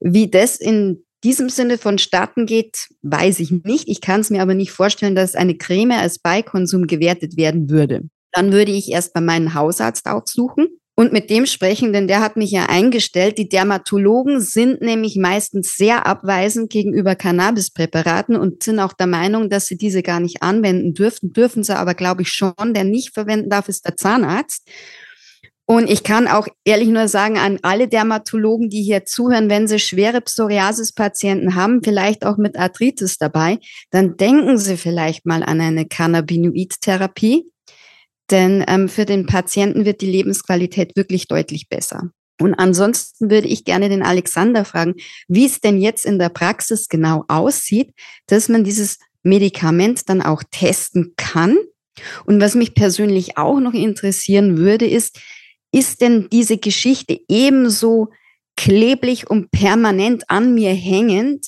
[0.00, 3.88] Wie das in diesem Sinne vonstatten geht, weiß ich nicht.
[3.88, 8.02] Ich kann es mir aber nicht vorstellen, dass eine Creme als Beikonsum gewertet werden würde.
[8.32, 12.36] Dann würde ich erst bei meinem Hausarzt aufsuchen und mit dem sprechen, denn der hat
[12.36, 13.38] mich ja eingestellt.
[13.38, 19.66] Die Dermatologen sind nämlich meistens sehr abweisend gegenüber Cannabispräparaten und sind auch der Meinung, dass
[19.66, 21.32] sie diese gar nicht anwenden dürften.
[21.32, 22.74] Dürfen sie aber, glaube ich, schon.
[22.74, 24.68] Der nicht verwenden darf, ist der Zahnarzt.
[25.66, 29.78] Und ich kann auch ehrlich nur sagen an alle Dermatologen, die hier zuhören, wenn sie
[29.78, 33.60] schwere Psoriasis-Patienten haben, vielleicht auch mit Arthritis dabei,
[33.92, 37.44] dann denken sie vielleicht mal an eine Cannabinoid-Therapie
[38.30, 42.10] denn ähm, für den Patienten wird die Lebensqualität wirklich deutlich besser.
[42.40, 44.94] Und ansonsten würde ich gerne den Alexander fragen,
[45.26, 47.92] wie es denn jetzt in der Praxis genau aussieht,
[48.26, 51.56] dass man dieses Medikament dann auch testen kann.
[52.26, 55.18] Und was mich persönlich auch noch interessieren würde, ist,
[55.72, 58.08] ist denn diese Geschichte ebenso
[58.56, 61.46] kleblich und permanent an mir hängend,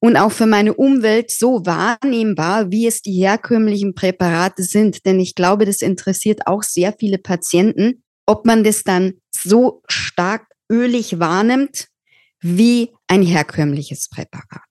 [0.00, 5.06] und auch für meine Umwelt so wahrnehmbar, wie es die herkömmlichen Präparate sind.
[5.06, 10.46] Denn ich glaube, das interessiert auch sehr viele Patienten, ob man das dann so stark
[10.70, 11.88] ölig wahrnimmt
[12.40, 14.62] wie ein herkömmliches Präparat.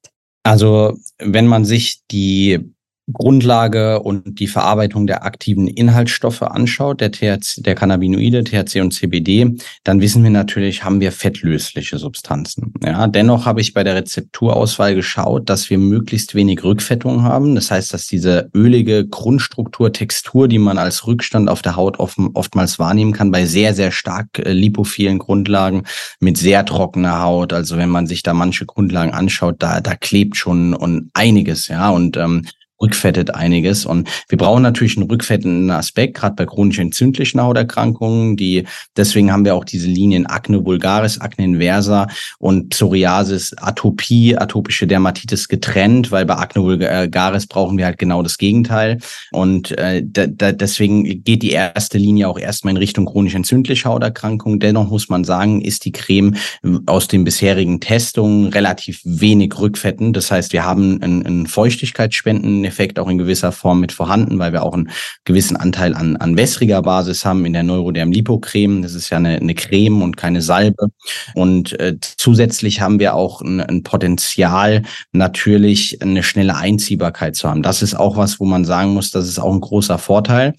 [0.43, 2.74] Also wenn man sich die
[3.13, 9.55] Grundlage und die Verarbeitung der aktiven Inhaltsstoffe anschaut, der, THC, der Cannabinoide, THC und CBD,
[9.83, 12.73] dann wissen wir natürlich, haben wir fettlösliche Substanzen.
[12.83, 17.53] Ja, dennoch habe ich bei der Rezepturauswahl geschaut, dass wir möglichst wenig Rückfettung haben.
[17.53, 22.17] Das heißt, dass diese ölige Grundstruktur, Textur, die man als Rückstand auf der Haut oft,
[22.33, 25.83] oftmals wahrnehmen kann, bei sehr, sehr stark äh, lipophilen Grundlagen
[26.19, 27.53] mit sehr trockener Haut.
[27.53, 31.91] Also wenn man sich da manche Grundlagen anschaut, da, da klebt schon und einiges, ja.
[31.91, 32.45] Und ähm,
[32.81, 33.85] rückfettet einiges.
[33.85, 38.35] Und wir brauchen natürlich einen rückfettenden Aspekt, gerade bei chronisch entzündlichen Hauterkrankungen.
[38.35, 38.65] Die,
[38.97, 42.07] deswegen haben wir auch diese Linien Akne vulgaris, Akne inversa
[42.39, 48.37] und Psoriasis, Atopie, atopische Dermatitis getrennt, weil bei Akne vulgaris brauchen wir halt genau das
[48.37, 48.99] Gegenteil.
[49.31, 53.87] Und äh, da, da, deswegen geht die erste Linie auch erstmal in Richtung chronisch entzündliche
[53.87, 54.59] Hauterkrankungen.
[54.59, 56.35] Dennoch muss man sagen, ist die Creme
[56.85, 60.17] aus den bisherigen Testungen relativ wenig rückfettend.
[60.17, 64.53] Das heißt, wir haben einen, einen Feuchtigkeitsspenden Effekt auch in gewisser Form mit vorhanden, weil
[64.53, 64.89] wir auch einen
[65.23, 68.81] gewissen Anteil an, an wässriger Basis haben in der Neuroderm Lipocreme.
[68.81, 70.87] Das ist ja eine, eine Creme und keine Salbe.
[71.33, 77.63] Und äh, zusätzlich haben wir auch ein, ein Potenzial, natürlich eine schnelle Einziehbarkeit zu haben.
[77.63, 80.53] Das ist auch was, wo man sagen muss, das ist auch ein großer Vorteil.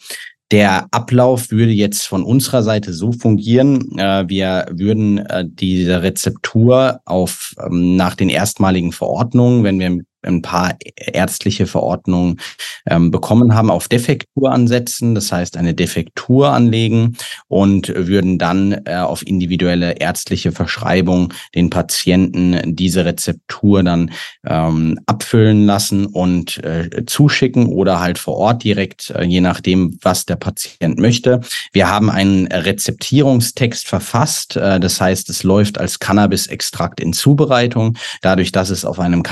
[0.53, 3.99] Der Ablauf würde jetzt von unserer Seite so fungieren.
[3.99, 10.43] Äh, wir würden äh, diese Rezeptur auf ähm, nach den erstmaligen Verordnungen, wenn wir ein
[10.43, 12.41] paar ärztliche Verordnungen
[12.87, 17.17] ähm, bekommen haben, auf Defektur ansetzen, das heißt eine Defektur anlegen
[17.49, 24.11] und würden dann äh, auf individuelle ärztliche Verschreibung den Patienten diese Rezeptur dann
[24.47, 30.27] ähm, abfüllen lassen und äh, zuschicken oder halt vor Ort direkt, äh, je nachdem, was
[30.27, 31.41] der Patient möchte.
[31.73, 38.53] Wir haben einen Rezeptierungstext verfasst, äh, das heißt, es läuft als Cannabis-Extrakt in Zubereitung, dadurch,
[38.53, 39.23] dass es auf einem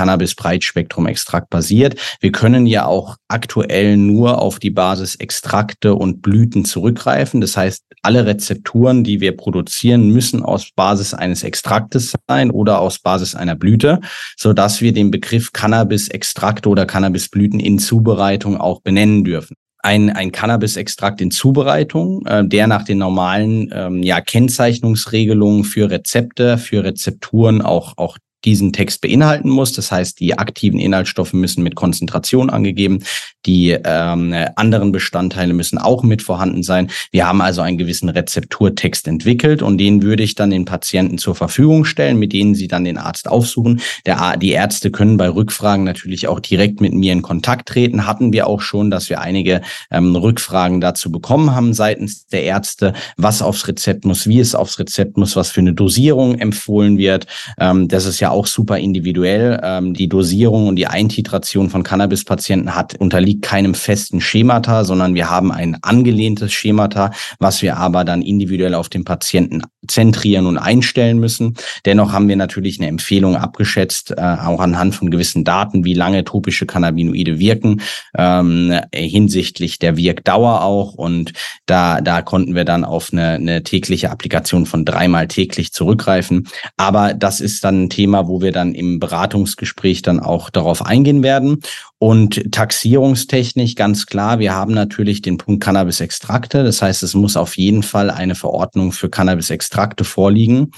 [0.85, 1.99] Cannabis-Breitspektrum-Extrakt basiert.
[2.21, 7.41] Wir können ja auch aktuell nur auf die Basis Extrakte und Blüten zurückgreifen.
[7.41, 12.99] Das heißt, alle Rezepturen, die wir produzieren, müssen aus Basis eines Extraktes sein oder aus
[12.99, 14.01] Basis einer Blüte,
[14.37, 20.33] so dass wir den Begriff Cannabis-Extrakte oder Cannabis-Blüten in Zubereitung auch benennen dürfen ein, ein
[20.33, 27.61] Cannabis-Extrakt in Zubereitung, äh, der nach den normalen ähm, ja, Kennzeichnungsregelungen für Rezepte, für Rezepturen
[27.61, 29.73] auch, auch diesen Text beinhalten muss.
[29.73, 33.01] Das heißt, die aktiven Inhaltsstoffe müssen mit Konzentration angegeben,
[33.47, 36.91] die ähm, anderen Bestandteile müssen auch mit vorhanden sein.
[37.11, 41.35] Wir haben also einen gewissen Rezepturtext entwickelt und den würde ich dann den Patienten zur
[41.35, 43.81] Verfügung stellen, mit denen sie dann den Arzt aufsuchen.
[44.07, 48.07] Der, die Ärzte können bei Rückfragen natürlich auch direkt mit mir in Kontakt treten.
[48.07, 52.95] Hatten wir auch schon, dass wir einige ähm, Rückfragen dazu bekommen haben seitens der Ärzte,
[53.17, 57.27] was aufs Rezept muss, wie es aufs Rezept muss, was für eine Dosierung empfohlen wird.
[57.59, 59.61] Ähm, das ist ja auch super individuell.
[59.63, 65.31] Ähm, die Dosierung und die Eintitration von Cannabis-Patienten hat unterliegt keinem festen Schemata, sondern wir
[65.31, 71.19] haben ein angelehntes Schemata, was wir aber dann individuell auf den Patienten zentrieren und einstellen
[71.19, 71.55] müssen.
[71.85, 76.25] Dennoch haben wir natürlich eine Empfehlung abgeschätzt, äh, auch anhand von gewissen Daten, wie lange
[76.25, 77.83] tropische Cannabinoide wirken,
[78.17, 80.95] ähm, hinsichtlich der Wirkdauer auch.
[80.95, 81.33] Und
[81.67, 86.49] da, da konnten wir dann auf eine, eine tägliche Applikation von dreimal täglich zurückgreifen.
[86.77, 91.23] Aber das ist dann ein Thema, wo wir dann im Beratungsgespräch dann auch darauf eingehen
[91.23, 91.61] werden.
[91.99, 96.65] Und taxierungstechnisch ganz klar, wir haben natürlich den Punkt Cannabis-Extrakte.
[96.65, 100.73] Das heißt, es muss auf jeden Fall eine Verordnung für Cannabis-Extrakte vorliegen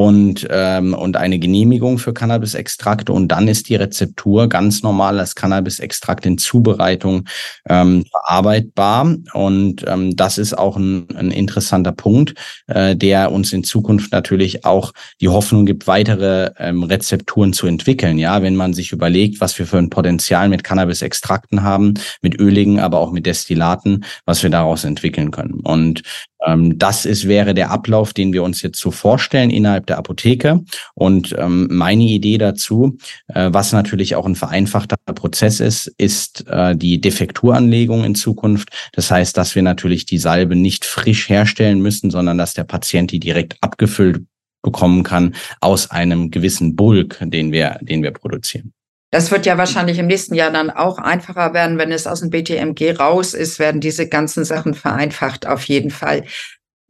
[0.00, 3.12] und, ähm, und eine Genehmigung für Cannabis-Extrakte.
[3.12, 7.28] Und dann ist die Rezeptur ganz normal als Cannabis-Extrakt in Zubereitung
[7.68, 9.14] ähm, verarbeitbar.
[9.34, 12.32] Und ähm, das ist auch ein, ein interessanter Punkt,
[12.66, 18.16] äh, der uns in Zukunft natürlich auch die Hoffnung gibt, weitere ähm, Rezepturen zu entwickeln.
[18.16, 21.92] Ja, wenn man sich überlegt, was wir für ein Potenzial mit Cannabis-Extrakten haben,
[22.22, 25.60] mit Öligen, aber auch mit Destillaten, was wir daraus entwickeln können.
[25.60, 26.00] Und
[26.46, 30.60] das ist, wäre der Ablauf, den wir uns jetzt so vorstellen innerhalb der Apotheke.
[30.94, 36.74] Und ähm, meine Idee dazu, äh, was natürlich auch ein vereinfachter Prozess ist, ist äh,
[36.74, 38.70] die Defekturanlegung in Zukunft.
[38.92, 43.10] Das heißt, dass wir natürlich die Salbe nicht frisch herstellen müssen, sondern dass der Patient
[43.10, 44.24] die direkt abgefüllt
[44.62, 48.72] bekommen kann aus einem gewissen Bulk, den wir, den wir produzieren.
[49.10, 52.30] Das wird ja wahrscheinlich im nächsten Jahr dann auch einfacher werden, wenn es aus dem
[52.30, 56.24] BTMG raus ist, werden diese ganzen Sachen vereinfacht auf jeden Fall.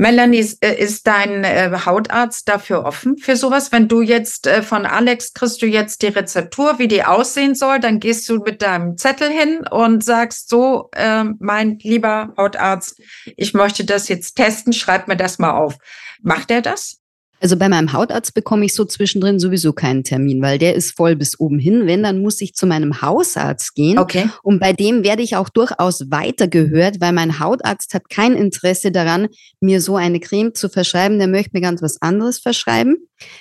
[0.01, 3.71] Melanie, äh, ist dein äh, Hautarzt dafür offen für sowas?
[3.71, 7.81] Wenn du jetzt äh, von Alex kriegst du jetzt die Rezeptur, wie die aussehen soll,
[7.81, 10.91] dann gehst du mit deinem Zettel hin und sagst so,
[11.39, 12.99] mein lieber Hautarzt,
[13.37, 15.77] ich möchte das jetzt testen, schreib mir das mal auf.
[16.23, 17.00] Macht er das?
[17.41, 21.17] Also bei meinem Hautarzt bekomme ich so zwischendrin sowieso keinen Termin, weil der ist voll
[21.17, 21.87] bis oben hin.
[21.87, 23.99] Wenn, dann muss ich zu meinem Hausarzt gehen.
[23.99, 24.29] Okay.
[24.43, 29.29] Und bei dem werde ich auch durchaus weitergehört, weil mein Hautarzt hat kein Interesse daran,
[29.61, 31.19] mir so eine Creme zu verschreiben.
[31.19, 32.97] Der möchte mir ganz was anderes verschreiben.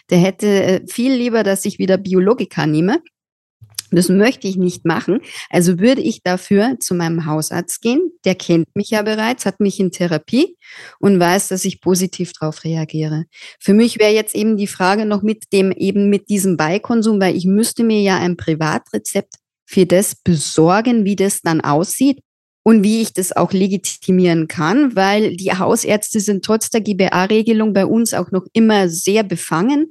[0.09, 3.01] Der hätte äh, viel lieber, dass ich wieder Biologika nehme.
[3.91, 5.19] Das möchte ich nicht machen.
[5.49, 8.11] Also würde ich dafür zu meinem Hausarzt gehen.
[8.25, 10.57] Der kennt mich ja bereits, hat mich in Therapie
[10.99, 13.25] und weiß, dass ich positiv darauf reagiere.
[13.59, 17.35] Für mich wäre jetzt eben die Frage noch mit dem, eben mit diesem Beikonsum, weil
[17.35, 19.35] ich müsste mir ja ein Privatrezept
[19.65, 22.19] für das besorgen, wie das dann aussieht
[22.63, 27.85] und wie ich das auch legitimieren kann, weil die Hausärzte sind trotz der GBA-Regelung bei
[27.85, 29.89] uns auch noch immer sehr befangen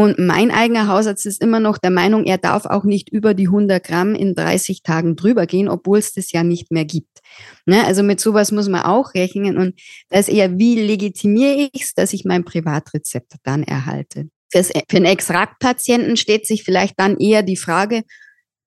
[0.00, 3.48] und mein eigener Hausarzt ist immer noch der Meinung, er darf auch nicht über die
[3.48, 7.18] 100 Gramm in 30 Tagen drüber gehen, obwohl es das ja nicht mehr gibt.
[7.66, 7.84] Ne?
[7.84, 9.58] Also mit sowas muss man auch rechnen.
[9.58, 9.78] Und
[10.08, 14.28] da ist eher, wie legitimiere ich es, dass ich mein Privatrezept dann erhalte.
[14.52, 14.64] Für
[14.96, 18.02] einen Extraktpatienten steht sich vielleicht dann eher die Frage,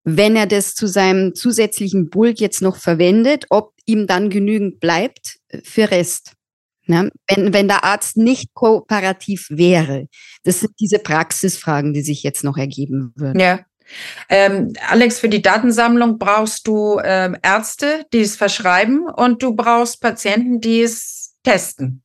[0.03, 5.39] wenn er das zu seinem zusätzlichen Bulk jetzt noch verwendet, ob ihm dann genügend bleibt
[5.63, 6.33] für Rest.
[6.85, 7.11] Ne?
[7.27, 10.07] Wenn, wenn der Arzt nicht kooperativ wäre.
[10.43, 13.39] Das sind diese Praxisfragen, die sich jetzt noch ergeben würden.
[13.39, 13.59] Ja.
[14.29, 20.01] Ähm, Alex, für die Datensammlung brauchst du ähm, Ärzte, die es verschreiben und du brauchst
[20.01, 22.03] Patienten, die es testen.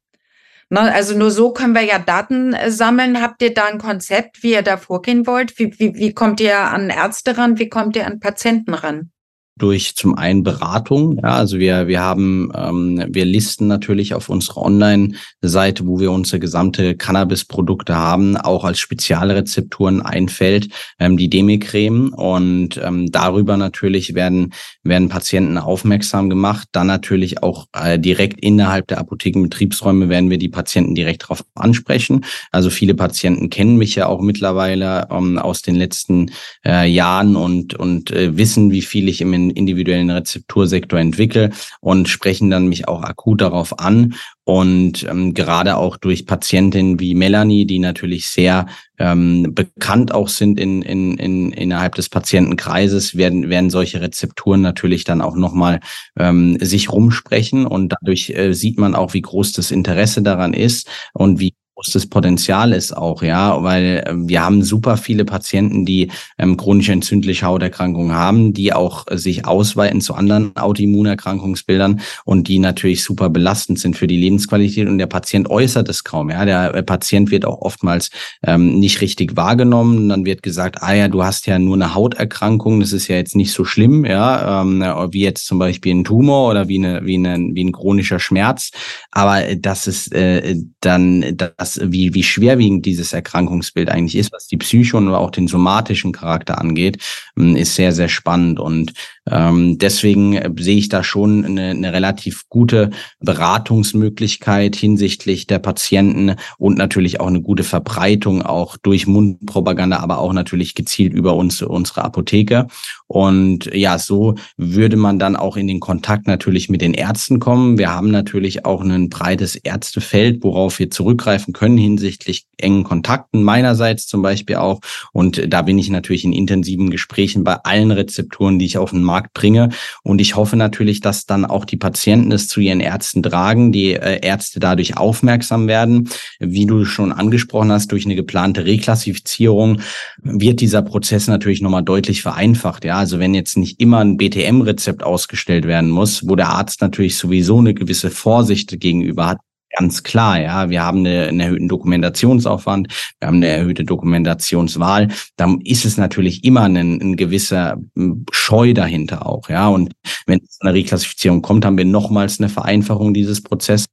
[0.71, 3.23] Ne, also nur so können wir ja Daten äh, sammeln.
[3.23, 5.59] Habt ihr da ein Konzept, wie ihr da vorgehen wollt?
[5.59, 7.59] Wie, wie, wie kommt ihr an Ärzte ran?
[7.59, 9.11] Wie kommt ihr an Patienten ran?
[9.59, 11.19] Durch zum einen Beratung.
[11.23, 16.39] Ja, also wir, wir haben, ähm, wir listen natürlich auf unserer Online-Seite, wo wir unsere
[16.39, 22.13] gesamte Cannabis-Produkte haben, auch als Spezialrezepturen ein Feld, ähm, die Demicreme.
[22.15, 24.53] Und ähm, darüber natürlich werden,
[24.83, 26.69] werden Patienten aufmerksam gemacht.
[26.73, 32.25] Dann natürlich auch äh, direkt innerhalb der Apothekenbetriebsräume werden wir die Patienten direkt darauf ansprechen.
[32.53, 36.31] Also viele Patienten kennen mich ja auch mittlerweile ähm, aus den letzten
[36.65, 42.51] äh, Jahren und, und äh, wissen, wie viel ich im individuellen Rezeptursektor entwickle und sprechen
[42.51, 44.15] dann mich auch akut darauf an.
[44.45, 48.67] Und ähm, gerade auch durch Patientinnen wie Melanie, die natürlich sehr
[48.99, 55.05] ähm, bekannt auch sind in, in, in, innerhalb des Patientenkreises, werden, werden solche Rezepturen natürlich
[55.05, 55.81] dann auch nochmal
[56.19, 57.67] ähm, sich rumsprechen.
[57.67, 62.09] Und dadurch äh, sieht man auch, wie groß das Interesse daran ist und wie großes
[62.09, 67.47] Potenzial ist auch, ja, weil äh, wir haben super viele Patienten, die ähm, chronisch entzündliche
[67.47, 73.79] Hauterkrankungen haben, die auch äh, sich ausweiten zu anderen Autoimmunerkrankungsbildern und die natürlich super belastend
[73.79, 77.45] sind für die Lebensqualität und der Patient äußert es kaum, ja, der äh, Patient wird
[77.45, 78.11] auch oftmals
[78.43, 82.81] ähm, nicht richtig wahrgenommen, dann wird gesagt, ah ja, du hast ja nur eine Hauterkrankung,
[82.81, 84.81] das ist ja jetzt nicht so schlimm, ja, ähm,
[85.13, 88.73] wie jetzt zum Beispiel ein Tumor oder wie eine wie eine wie ein chronischer Schmerz,
[89.13, 94.47] aber das ist äh, dann das was, wie, wie schwerwiegend dieses Erkrankungsbild eigentlich ist, was
[94.47, 96.99] die Psyche und auch den somatischen Charakter angeht,
[97.37, 98.59] ähm, ist sehr, sehr spannend.
[98.59, 98.93] Und
[99.31, 102.91] ähm, deswegen äh, sehe ich da schon eine, eine relativ gute
[103.21, 110.33] Beratungsmöglichkeit hinsichtlich der Patienten und natürlich auch eine gute Verbreitung auch durch Mundpropaganda, aber auch
[110.33, 112.69] natürlich gezielt über uns, unsere Apotheke.
[113.09, 117.79] Und ja, so würde man dann auch in den Kontakt natürlich mit den Ärzten kommen.
[117.79, 124.07] Wir haben natürlich auch ein breites Ärztefeld, worauf wir zurückgreifen können hinsichtlich engen Kontakten meinerseits
[124.07, 124.81] zum Beispiel auch.
[125.13, 129.03] Und da bin ich natürlich in intensiven Gesprächen bei allen Rezepturen, die ich auf den
[129.03, 129.71] Markt bringe.
[130.03, 133.95] Und ich hoffe natürlich, dass dann auch die Patienten es zu ihren Ärzten tragen, die
[133.95, 136.11] äh, Ärzte dadurch aufmerksam werden.
[136.41, 139.81] Wie du schon angesprochen hast, durch eine geplante Reklassifizierung
[140.23, 142.85] wird dieser Prozess natürlich nochmal deutlich vereinfacht.
[142.85, 147.17] Ja, also wenn jetzt nicht immer ein BTM-Rezept ausgestellt werden muss, wo der Arzt natürlich
[147.17, 149.39] sowieso eine gewisse Vorsicht gegenüber hat,
[149.77, 150.71] Ganz klar, ja.
[150.71, 152.89] Wir haben eine, einen erhöhten Dokumentationsaufwand,
[153.21, 155.09] wir haben eine erhöhte Dokumentationswahl.
[155.37, 159.69] Da ist es natürlich immer ein, ein gewisser hm, Scheu dahinter auch, ja.
[159.69, 159.93] Und
[160.27, 163.87] wenn es zu einer Reklassifizierung kommt, haben wir nochmals eine Vereinfachung dieses Prozesses.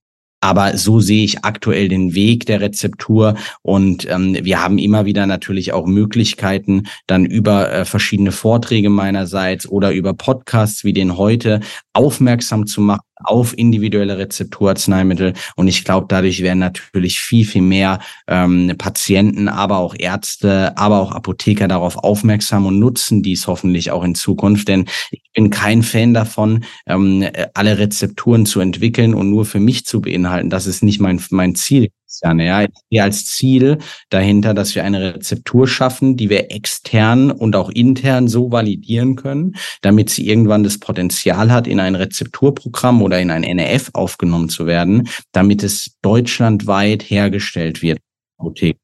[0.46, 3.34] Aber so sehe ich aktuell den Weg der Rezeptur.
[3.64, 9.68] Und ähm, wir haben immer wieder natürlich auch Möglichkeiten, dann über äh, verschiedene Vorträge meinerseits
[9.68, 11.62] oder über Podcasts wie den heute
[11.96, 15.34] aufmerksam zu machen auf individuelle Rezepturarzneimittel.
[15.56, 21.00] Und ich glaube, dadurch werden natürlich viel, viel mehr ähm, Patienten, aber auch Ärzte, aber
[21.00, 24.68] auch Apotheker darauf aufmerksam und nutzen dies hoffentlich auch in Zukunft.
[24.68, 29.86] Denn ich bin kein Fan davon, ähm, alle Rezepturen zu entwickeln und nur für mich
[29.86, 30.50] zu beinhalten.
[30.50, 31.89] Das ist nicht mein, mein Ziel.
[32.16, 32.45] Christiane.
[32.45, 33.78] Ja, ich sehe als Ziel
[34.09, 39.55] dahinter, dass wir eine Rezeptur schaffen, die wir extern und auch intern so validieren können,
[39.82, 44.66] damit sie irgendwann das Potenzial hat, in ein Rezepturprogramm oder in ein NRF aufgenommen zu
[44.66, 47.99] werden, damit es deutschlandweit hergestellt wird.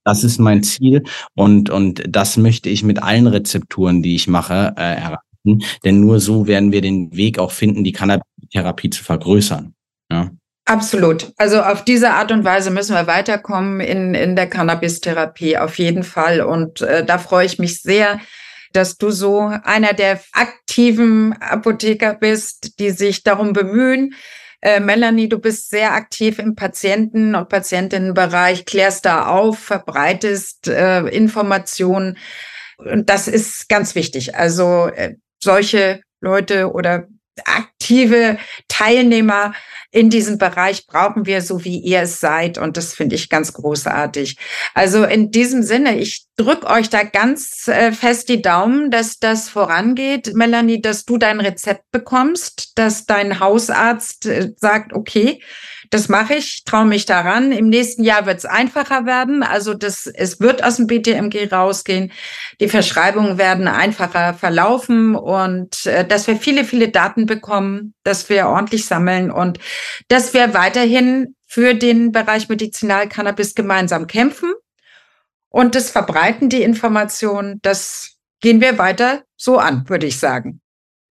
[0.05, 1.03] Das ist mein Ziel
[1.35, 5.63] und, und das möchte ich mit allen Rezepturen, die ich mache, äh, erreichen.
[5.83, 9.73] Denn nur so werden wir den Weg auch finden, die Cannabis-Therapie zu vergrößern.
[10.11, 10.31] Ja.
[10.65, 11.33] Absolut.
[11.37, 16.03] Also auf diese Art und Weise müssen wir weiterkommen in, in der Cannabis-Therapie, auf jeden
[16.03, 16.41] Fall.
[16.41, 18.19] Und äh, da freue ich mich sehr,
[18.71, 24.13] dass du so einer der aktiven Apotheker bist, die sich darum bemühen.
[24.61, 31.01] Äh, Melanie, du bist sehr aktiv im Patienten- und Patientinnenbereich, klärst da auf, verbreitest äh,
[31.07, 32.17] Informationen.
[32.77, 34.35] Und das ist ganz wichtig.
[34.35, 37.07] Also äh, solche Leute oder
[37.45, 38.37] aktive
[38.67, 39.53] Teilnehmer
[39.91, 42.57] in diesem Bereich brauchen wir, so wie ihr es seid.
[42.57, 44.37] Und das finde ich ganz großartig.
[44.73, 49.49] Also in diesem Sinne, ich drücke euch da ganz äh, fest die Daumen, dass das
[49.49, 50.33] vorangeht.
[50.33, 55.41] Melanie, dass du dein Rezept bekommst, dass dein Hausarzt äh, sagt, okay,
[55.91, 57.51] das mache ich, traue mich daran.
[57.51, 59.43] Im nächsten Jahr wird es einfacher werden.
[59.43, 62.11] Also das, es wird aus dem BTMG rausgehen.
[62.61, 68.47] Die Verschreibungen werden einfacher verlaufen und äh, dass wir viele, viele Daten bekommen, dass wir
[68.47, 69.59] ordentlich sammeln und
[70.07, 74.53] dass wir weiterhin für den Bereich Medizinalcannabis gemeinsam kämpfen
[75.49, 80.61] und das Verbreiten, die Information, das gehen wir weiter so an, würde ich sagen.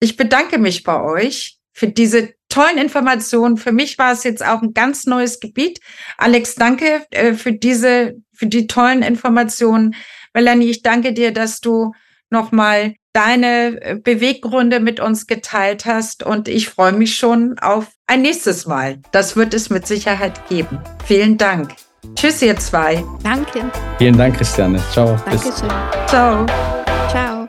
[0.01, 3.57] Ich bedanke mich bei euch für diese tollen Informationen.
[3.57, 5.81] Für mich war es jetzt auch ein ganz neues Gebiet.
[6.19, 9.95] Alex, danke äh, für diese, für die tollen Informationen.
[10.35, 11.93] Melanie, ich danke dir, dass du
[12.29, 18.23] nochmal deine äh, Beweggründe mit uns geteilt hast und ich freue mich schon auf ein
[18.23, 18.99] nächstes Mal.
[19.13, 20.79] Das wird es mit Sicherheit geben.
[21.05, 21.75] Vielen Dank.
[22.15, 23.05] Tschüss, ihr zwei.
[23.23, 23.71] Danke.
[23.99, 24.83] Vielen Dank, Christiane.
[24.93, 25.19] Ciao.
[25.25, 25.69] Dankeschön.
[26.07, 26.47] Ciao.
[27.11, 27.49] Ciao.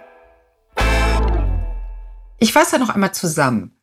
[2.39, 3.80] Ich fasse noch einmal zusammen.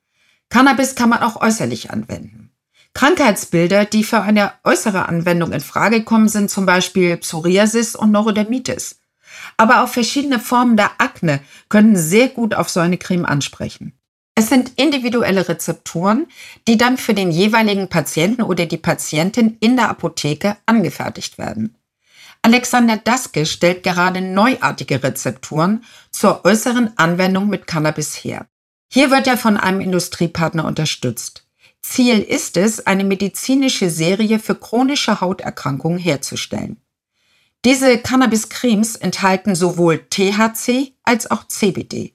[0.50, 2.50] Cannabis kann man auch äußerlich anwenden.
[2.94, 9.00] Krankheitsbilder, die für eine äußere Anwendung in Frage kommen, sind zum Beispiel Psoriasis und Neurodermitis.
[9.56, 13.92] Aber auch verschiedene Formen der Akne können sehr gut auf so eine Creme ansprechen.
[14.34, 16.26] Es sind individuelle Rezepturen,
[16.66, 21.76] die dann für den jeweiligen Patienten oder die Patientin in der Apotheke angefertigt werden.
[22.42, 28.46] Alexander Daske stellt gerade neuartige Rezepturen zur äußeren Anwendung mit Cannabis her.
[28.90, 31.44] Hier wird er von einem Industriepartner unterstützt.
[31.82, 36.78] Ziel ist es, eine medizinische Serie für chronische Hauterkrankungen herzustellen.
[37.64, 42.14] Diese Cannabis-Cremes enthalten sowohl THC als auch CBD.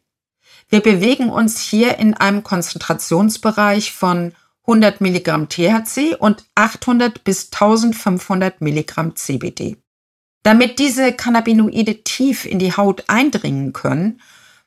[0.69, 4.33] Wir bewegen uns hier in einem Konzentrationsbereich von
[4.65, 9.77] 100 Milligramm THC und 800 bis 1500 Milligramm CBD.
[10.41, 14.21] Damit diese Cannabinoide tief in die Haut eindringen können,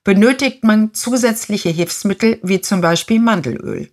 [0.06, 3.90] benötigt man zusätzliche Hilfsmittel wie zum Beispiel Mandelöl.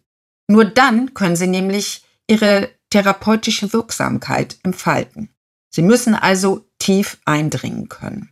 [0.48, 5.30] Nur dann können sie nämlich ihre therapeutische Wirksamkeit entfalten.
[5.72, 8.30] Sie müssen also tief eindringen können.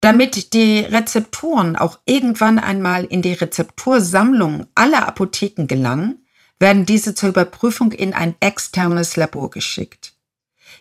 [0.00, 6.24] Damit die Rezeptoren auch irgendwann einmal in die Rezeptursammlung aller Apotheken gelangen,
[6.60, 10.14] werden diese zur Überprüfung in ein externes Labor geschickt.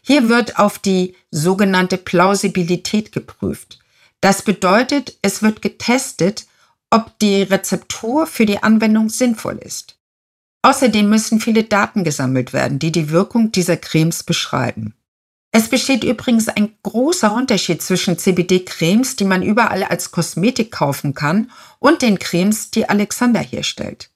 [0.04, 3.80] Hier wird auf die sogenannte Plausibilität geprüft.
[4.26, 6.48] Das bedeutet, es wird getestet,
[6.90, 10.00] ob die Rezeptur für die Anwendung sinnvoll ist.
[10.64, 14.96] Außerdem müssen viele Daten gesammelt werden, die die Wirkung dieser Cremes beschreiben.
[15.52, 21.52] Es besteht übrigens ein großer Unterschied zwischen CBD-Cremes, die man überall als Kosmetik kaufen kann,
[21.78, 24.10] und den Cremes, die Alexander herstellt.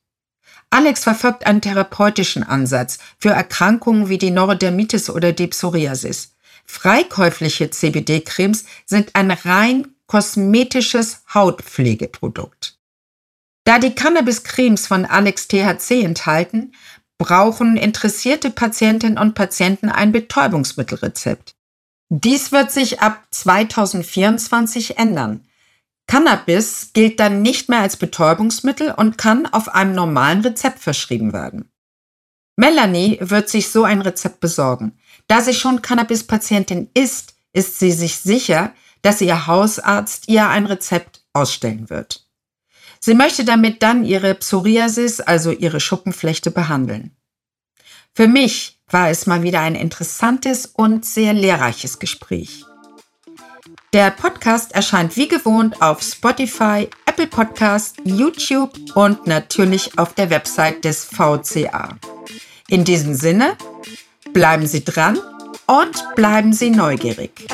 [0.72, 6.34] Alex verfolgt einen therapeutischen Ansatz für Erkrankungen wie die Neurodermitis oder die Psoriasis.
[6.66, 12.78] Freikäufliche CBD-Cremes sind ein rein kosmetisches Hautpflegeprodukt.
[13.64, 16.74] Da die Cannabis-Cremes von Alex THC enthalten,
[17.20, 21.56] brauchen interessierte Patientinnen und Patienten ein Betäubungsmittelrezept.
[22.10, 25.46] Dies wird sich ab 2024 ändern.
[26.08, 31.72] Cannabis gilt dann nicht mehr als Betäubungsmittel und kann auf einem normalen Rezept verschrieben werden.
[32.56, 34.98] Melanie wird sich so ein Rezept besorgen.
[35.28, 41.24] Da sie schon Cannabis-Patientin ist, ist sie sich sicher, dass ihr Hausarzt ihr ein Rezept
[41.34, 42.26] ausstellen wird.
[43.00, 47.16] Sie möchte damit dann ihre Psoriasis, also ihre Schuppenflechte, behandeln.
[48.14, 52.66] Für mich war es mal wieder ein interessantes und sehr lehrreiches Gespräch.
[53.94, 60.84] Der Podcast erscheint wie gewohnt auf Spotify, Apple Podcast, YouTube und natürlich auf der Website
[60.84, 61.98] des VCA.
[62.68, 63.58] In diesem Sinne,
[64.32, 65.18] bleiben Sie dran
[65.66, 67.48] und bleiben Sie neugierig.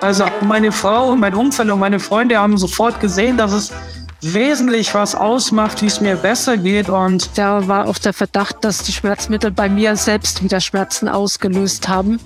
[0.00, 3.72] Also meine Frau und mein Umfeld und meine Freunde haben sofort gesehen, dass es
[4.20, 6.88] wesentlich was ausmacht, wie es mir besser geht.
[6.88, 11.88] Und da war auch der Verdacht, dass die Schmerzmittel bei mir selbst wieder Schmerzen ausgelöst
[11.88, 12.20] haben.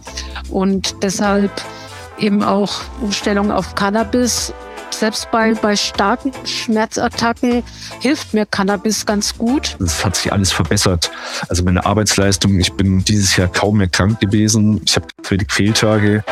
[0.50, 1.50] Und deshalb
[2.18, 4.52] eben auch Umstellung auf Cannabis.
[4.90, 7.62] Selbst bei, bei starken Schmerzattacken
[8.00, 9.76] hilft mir Cannabis ganz gut.
[9.80, 11.10] Es hat sich alles verbessert.
[11.48, 14.82] Also meine Arbeitsleistung, ich bin dieses Jahr kaum mehr krank gewesen.
[14.84, 16.22] Ich habe wenig Fehltage.